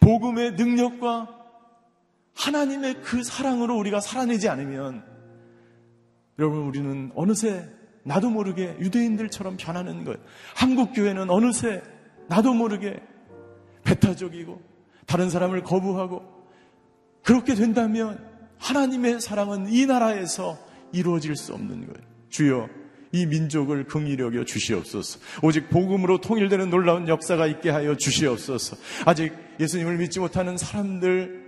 복음의 0.00 0.52
능력과 0.52 1.28
하나님의 2.34 3.02
그 3.02 3.22
사랑으로 3.22 3.76
우리가 3.78 4.00
살아내지 4.00 4.48
않으면 4.48 5.04
여러분 6.38 6.60
우리는 6.60 7.10
어느새 7.14 7.68
나도 8.04 8.30
모르게 8.30 8.76
유대인들처럼 8.78 9.56
변하는 9.56 10.04
거예요. 10.04 10.18
한국 10.54 10.92
교회는 10.92 11.30
어느새 11.30 11.82
나도 12.28 12.54
모르게 12.54 13.00
배타적이고 13.84 14.60
다른 15.06 15.30
사람을 15.30 15.62
거부하고 15.62 16.22
그렇게 17.22 17.54
된다면 17.54 18.25
하나님의 18.58 19.20
사랑은 19.20 19.72
이 19.72 19.86
나라에서 19.86 20.58
이루어질 20.92 21.36
수 21.36 21.52
없는 21.52 21.86
거예요. 21.86 22.06
주여 22.30 22.68
이 23.12 23.26
민족을 23.26 23.84
긍휼히 23.84 24.18
여겨 24.18 24.44
주시옵소서. 24.44 25.20
오직 25.42 25.70
복음으로 25.70 26.20
통일되는 26.20 26.70
놀라운 26.70 27.08
역사가 27.08 27.46
있게 27.46 27.70
하여 27.70 27.96
주시옵소서. 27.96 28.76
아직 29.04 29.32
예수님을 29.60 29.96
믿지 29.98 30.20
못하는 30.20 30.56
사람들 30.56 31.46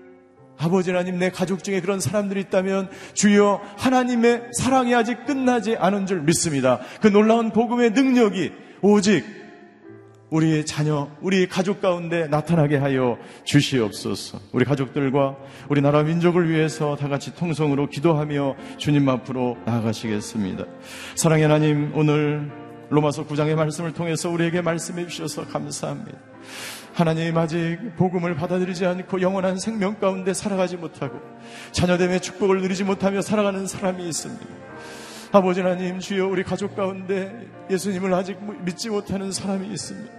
아버지 0.59 0.91
하나님 0.91 1.19
내 1.19 1.31
가족 1.31 1.63
중에 1.63 1.81
그런 1.81 2.01
사람들이 2.01 2.41
있다면 2.41 2.91
주여 3.15 3.61
하나님의 3.77 4.51
사랑이 4.59 4.95
아직 4.95 5.25
끝나지 5.25 5.77
않은 5.77 6.07
줄 6.07 6.23
믿습니다. 6.23 6.81
그 7.01 7.07
놀라운 7.09 7.53
복음의 7.53 7.93
능력이 7.93 8.53
오직 8.83 9.25
우리의 10.31 10.67
자녀, 10.67 11.09
우리 11.21 11.49
가족 11.49 11.81
가운데 11.81 12.27
나타나게 12.29 12.77
하여 12.77 13.19
주시옵소서. 13.45 14.41
우리 14.53 14.65
가족들과 14.65 15.37
우리 15.69 15.81
나라 15.81 16.03
민족을 16.03 16.51
위해서 16.51 16.97
다 16.97 17.09
같이 17.09 17.35
통성으로 17.35 17.89
기도하며 17.89 18.57
주님 18.77 19.09
앞으로 19.09 19.57
나아가시겠습니다. 19.65 20.65
사랑의 21.15 21.45
하나님, 21.45 21.93
오늘 21.95 22.51
로마서 22.91 23.27
9장의 23.27 23.55
말씀을 23.55 23.93
통해서 23.93 24.31
우리에게 24.31 24.61
말씀해 24.63 25.07
주셔서 25.07 25.47
감사합니다. 25.47 26.19
하나님 26.95 27.37
아직 27.37 27.79
복음을 27.97 28.35
받아들이지 28.35 28.85
않고 28.85 29.21
영원한 29.21 29.59
생명 29.59 30.01
가운데 30.01 30.35
살아가지 30.35 30.77
못하고 30.77 31.21
자녀됨의 31.73 32.21
축복을 32.21 32.61
누리지 32.63 32.85
못하며 32.85 33.23
살아가는 33.23 33.67
사람이 33.67 34.09
있습니다. 34.09 34.47
아버지 35.31 35.61
하나님 35.61 35.99
주여 36.01 36.27
우리 36.27 36.43
가족 36.43 36.75
가운데 36.75 37.47
예수님을 37.71 38.15
아직 38.15 38.39
믿지 38.65 38.89
못하는 38.89 39.31
사람이 39.31 39.69
있습니다. 39.69 40.19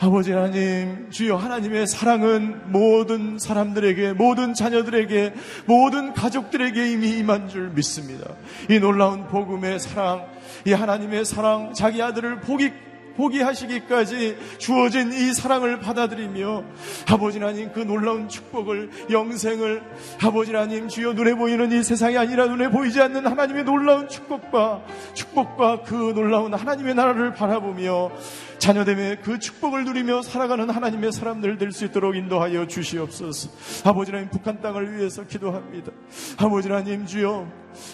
아버지 0.00 0.30
하나님, 0.32 1.10
주여 1.10 1.36
하나님의 1.36 1.88
사랑은 1.88 2.70
모든 2.70 3.38
사람들에게, 3.38 4.12
모든 4.12 4.54
자녀들에게, 4.54 5.34
모든 5.66 6.14
가족들에게 6.14 6.92
이미 6.92 7.18
임한 7.18 7.48
줄 7.48 7.70
믿습니다. 7.70 8.26
이 8.70 8.78
놀라운 8.78 9.26
복음의 9.26 9.80
사랑, 9.80 10.26
이 10.64 10.72
하나님의 10.72 11.24
사랑, 11.24 11.72
자기 11.74 12.00
아들을 12.00 12.40
포기, 12.40 12.72
포기하시기까지 13.18 14.38
주어진 14.58 15.12
이 15.12 15.34
사랑을 15.34 15.80
받아들이며 15.80 16.64
아버지 17.10 17.38
하나님 17.38 17.72
그 17.72 17.80
놀라운 17.80 18.28
축복을 18.28 18.90
영생을 19.10 19.82
아버지 20.22 20.54
하나님 20.54 20.88
주여 20.88 21.12
눈에 21.12 21.34
보이는 21.34 21.70
이 21.72 21.82
세상이 21.82 22.16
아니라 22.16 22.46
눈에 22.46 22.70
보이지 22.70 23.00
않는 23.02 23.26
하나님의 23.26 23.64
놀라운 23.64 24.08
축복과 24.08 24.84
축복과 25.14 25.82
그 25.82 26.12
놀라운 26.14 26.54
하나님의 26.54 26.94
나라를 26.94 27.34
바라보며 27.34 28.10
자녀됨의 28.58 29.18
그 29.22 29.38
축복을 29.38 29.84
누리며 29.84 30.22
살아가는 30.22 30.68
하나님의 30.68 31.12
사람들 31.12 31.58
될 31.58 31.68
수 31.68 31.84
있도록 31.84 32.16
인도하여 32.16 32.66
주시옵소서. 32.66 33.50
아버지 33.84 34.10
하나님 34.10 34.30
북한 34.30 34.60
땅을 34.60 34.96
위해서 34.96 35.22
기도합니다. 35.24 35.92
아버지 36.38 36.68
하나님 36.68 37.04
주여 37.04 37.46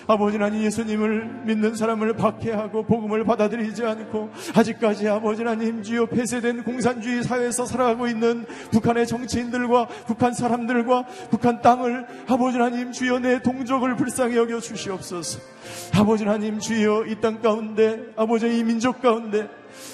아버지 0.07 0.37
하나님 0.37 0.63
예수님을 0.63 1.43
믿는 1.45 1.75
사람을 1.75 2.15
박해하고 2.15 2.85
복음을 2.85 3.25
받아들이지 3.25 3.85
않고 3.85 4.31
아직까지 4.55 5.09
아버지 5.09 5.43
하나님 5.43 5.83
주여 5.83 6.07
폐쇄된 6.07 6.65
공산주의 6.65 7.23
사회에서 7.23 7.67
살아가고 7.67 8.07
있는 8.07 8.45
북한의 8.71 9.07
정치인들과 9.07 9.87
북한 10.07 10.35
사람들과 10.35 11.07
북한 11.31 11.61
땅을 11.63 12.07
아버지 12.29 12.59
하나님 12.59 12.93
주여 12.93 13.19
내 13.21 13.41
동족을 13.43 13.97
불쌍히 13.97 14.37
여겨 14.37 14.61
주시옵소서. 14.61 15.41
아버지 15.95 16.25
하나님 16.25 16.59
주여 16.59 17.07
이 17.07 17.21
땅 17.21 17.41
가운데 17.41 18.13
아버지 18.17 18.47
이 18.59 18.63
민족 18.65 19.01
가운데 19.01 19.49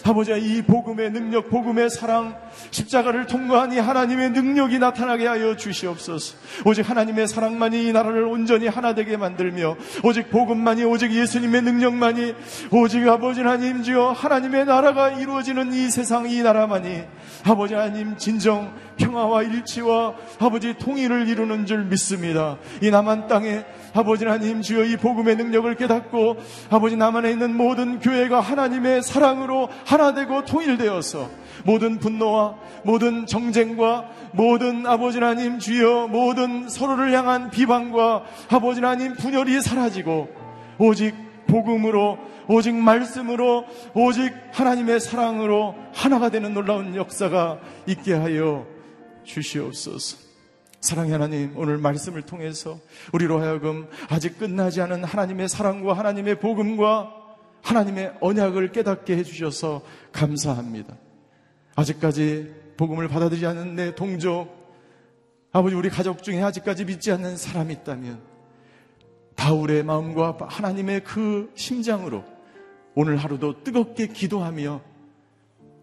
아버지 0.04 0.32
이 0.32 0.62
복음의 0.62 1.10
능력, 1.12 1.48
복음의 1.48 1.90
사랑, 1.90 2.36
십자가를 2.70 3.26
통과한 3.26 3.72
이 3.72 3.78
하나님의 3.78 4.30
능력이 4.30 4.78
나타나게 4.78 5.26
하여 5.26 5.56
주시옵소서. 5.56 6.36
오직 6.64 6.88
하나님의 6.88 7.28
사랑만이 7.28 7.86
이 7.86 7.92
나라를 7.92 8.24
온전히 8.24 8.68
하나 8.68 8.94
되게 8.94 9.16
만들며 9.16 9.76
오직 10.02 10.30
복음만이 10.30 10.84
오직 10.84 11.12
예수님의 11.12 11.62
능력만이 11.62 12.34
오직 12.70 13.08
아버지 13.08 13.40
하나님 13.40 13.82
주여 13.82 14.10
하나님의 14.10 14.66
나라가 14.66 15.10
이루어지는 15.10 15.72
이 15.72 15.90
세상 15.90 16.28
이 16.28 16.42
나라만이 16.42 17.02
아버지 17.44 17.74
하나님 17.74 18.16
진정 18.16 18.72
평화와 18.96 19.42
일치와 19.44 20.14
아버지 20.38 20.74
통일을 20.74 21.28
이루는 21.28 21.66
줄 21.66 21.84
믿습니다. 21.84 22.58
이 22.82 22.90
남한 22.90 23.28
땅에 23.28 23.64
아버지 23.94 24.24
하나님 24.24 24.62
주여 24.62 24.84
이 24.84 24.96
복음의 24.96 25.36
능력을 25.36 25.74
깨닫고 25.74 26.36
아버지 26.70 26.96
남한에 26.96 27.30
있는 27.30 27.56
모든 27.56 27.98
교회가 27.98 28.40
하나님의 28.40 29.02
사랑으로 29.02 29.68
하나 29.84 30.14
되고 30.14 30.44
통일되어서 30.44 31.28
모든 31.64 31.98
분노와 31.98 32.49
모든 32.84 33.26
정쟁과 33.26 34.10
모든 34.32 34.86
아버지 34.86 35.18
하나님 35.18 35.58
주여 35.58 36.08
모든 36.08 36.68
서로를 36.68 37.12
향한 37.12 37.50
비방과 37.50 38.24
아버지 38.48 38.80
하나님 38.80 39.14
분열이 39.14 39.60
사라지고 39.60 40.28
오직 40.78 41.14
복음으로 41.46 42.18
오직 42.48 42.74
말씀으로 42.74 43.64
오직 43.94 44.32
하나님의 44.52 45.00
사랑으로 45.00 45.74
하나가 45.92 46.30
되는 46.30 46.54
놀라운 46.54 46.96
역사가 46.96 47.60
있게 47.86 48.14
하여 48.14 48.66
주시옵소서. 49.24 50.30
사랑의 50.80 51.12
하나님, 51.12 51.52
오늘 51.56 51.76
말씀을 51.76 52.22
통해서 52.22 52.78
우리로 53.12 53.40
하여금 53.40 53.86
아직 54.08 54.38
끝나지 54.38 54.80
않은 54.80 55.04
하나님의 55.04 55.48
사랑과 55.48 55.92
하나님의 55.92 56.40
복음과 56.40 57.12
하나님의 57.62 58.14
언약을 58.20 58.72
깨닫게 58.72 59.16
해주셔서 59.18 59.82
감사합니다. 60.12 60.96
아직까지 61.74 62.54
복음을 62.76 63.08
받아들이지 63.08 63.46
않는 63.46 63.76
내 63.76 63.94
동족, 63.94 64.60
아버지 65.52 65.74
우리 65.74 65.88
가족 65.88 66.22
중에 66.22 66.42
아직까지 66.42 66.84
믿지 66.84 67.10
않는 67.12 67.36
사람이 67.36 67.72
있다면 67.74 68.20
바울의 69.36 69.84
마음과 69.84 70.38
하나님의 70.40 71.02
그 71.04 71.50
심장으로 71.54 72.24
오늘 72.94 73.16
하루도 73.16 73.64
뜨겁게 73.64 74.08
기도하며 74.08 74.80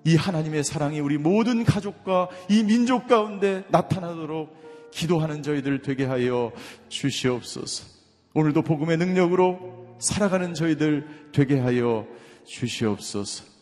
이 0.05 0.15
하나님의 0.15 0.63
사랑이 0.63 0.99
우리 0.99 1.17
모든 1.17 1.65
가족과 1.65 2.29
이 2.49 2.63
민족 2.63 3.07
가운데 3.07 3.63
나타나도록 3.69 4.55
기도하는 4.91 5.43
저희들 5.43 5.81
되게 5.81 6.05
하여 6.05 6.53
주시옵소서. 6.87 7.85
오늘도 8.33 8.61
복음의 8.61 8.97
능력으로 8.97 9.97
살아가는 9.99 10.53
저희들 10.53 11.31
되게 11.33 11.59
하여 11.59 12.07
주시옵소서. 12.45 13.56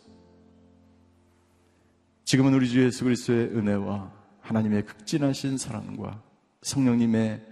지금은 2.26 2.56
우리 2.56 2.68
주 2.68 2.84
예수 2.84 3.04
그리스도의 3.04 3.50
은혜와 3.56 4.12
하나님의 4.42 4.86
극진하신 4.86 5.60
사랑과 5.60 6.24
성령님의 6.64 7.46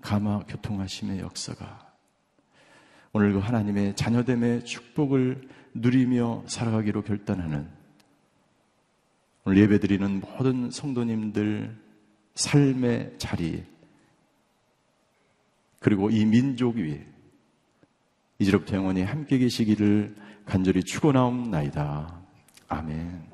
감화 0.00 0.38
교통하심의 0.48 1.18
역사가 1.18 1.92
오늘 3.12 3.34
그 3.34 3.38
하나님의 3.38 3.96
자녀됨의 3.96 4.64
축복을 4.64 5.46
누리며 5.74 6.44
살아가기로 6.46 7.02
결단하는 7.02 7.68
오늘 9.44 9.58
예배드리는 9.58 10.20
모든 10.20 10.70
성도님들 10.70 11.76
삶의 12.34 13.16
자리 13.18 13.62
그리고 15.80 16.08
이 16.08 16.24
민족 16.24 16.76
위에 16.76 17.06
이제부터 18.38 18.76
영원히 18.76 19.02
함께 19.02 19.36
계시기를 19.36 20.16
간절히 20.46 20.82
축원하옵나이다. 20.82 22.22
아멘. 22.68 23.33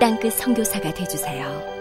땅끝 0.00 0.32
성교사가 0.32 0.94
되주세요 0.94 1.79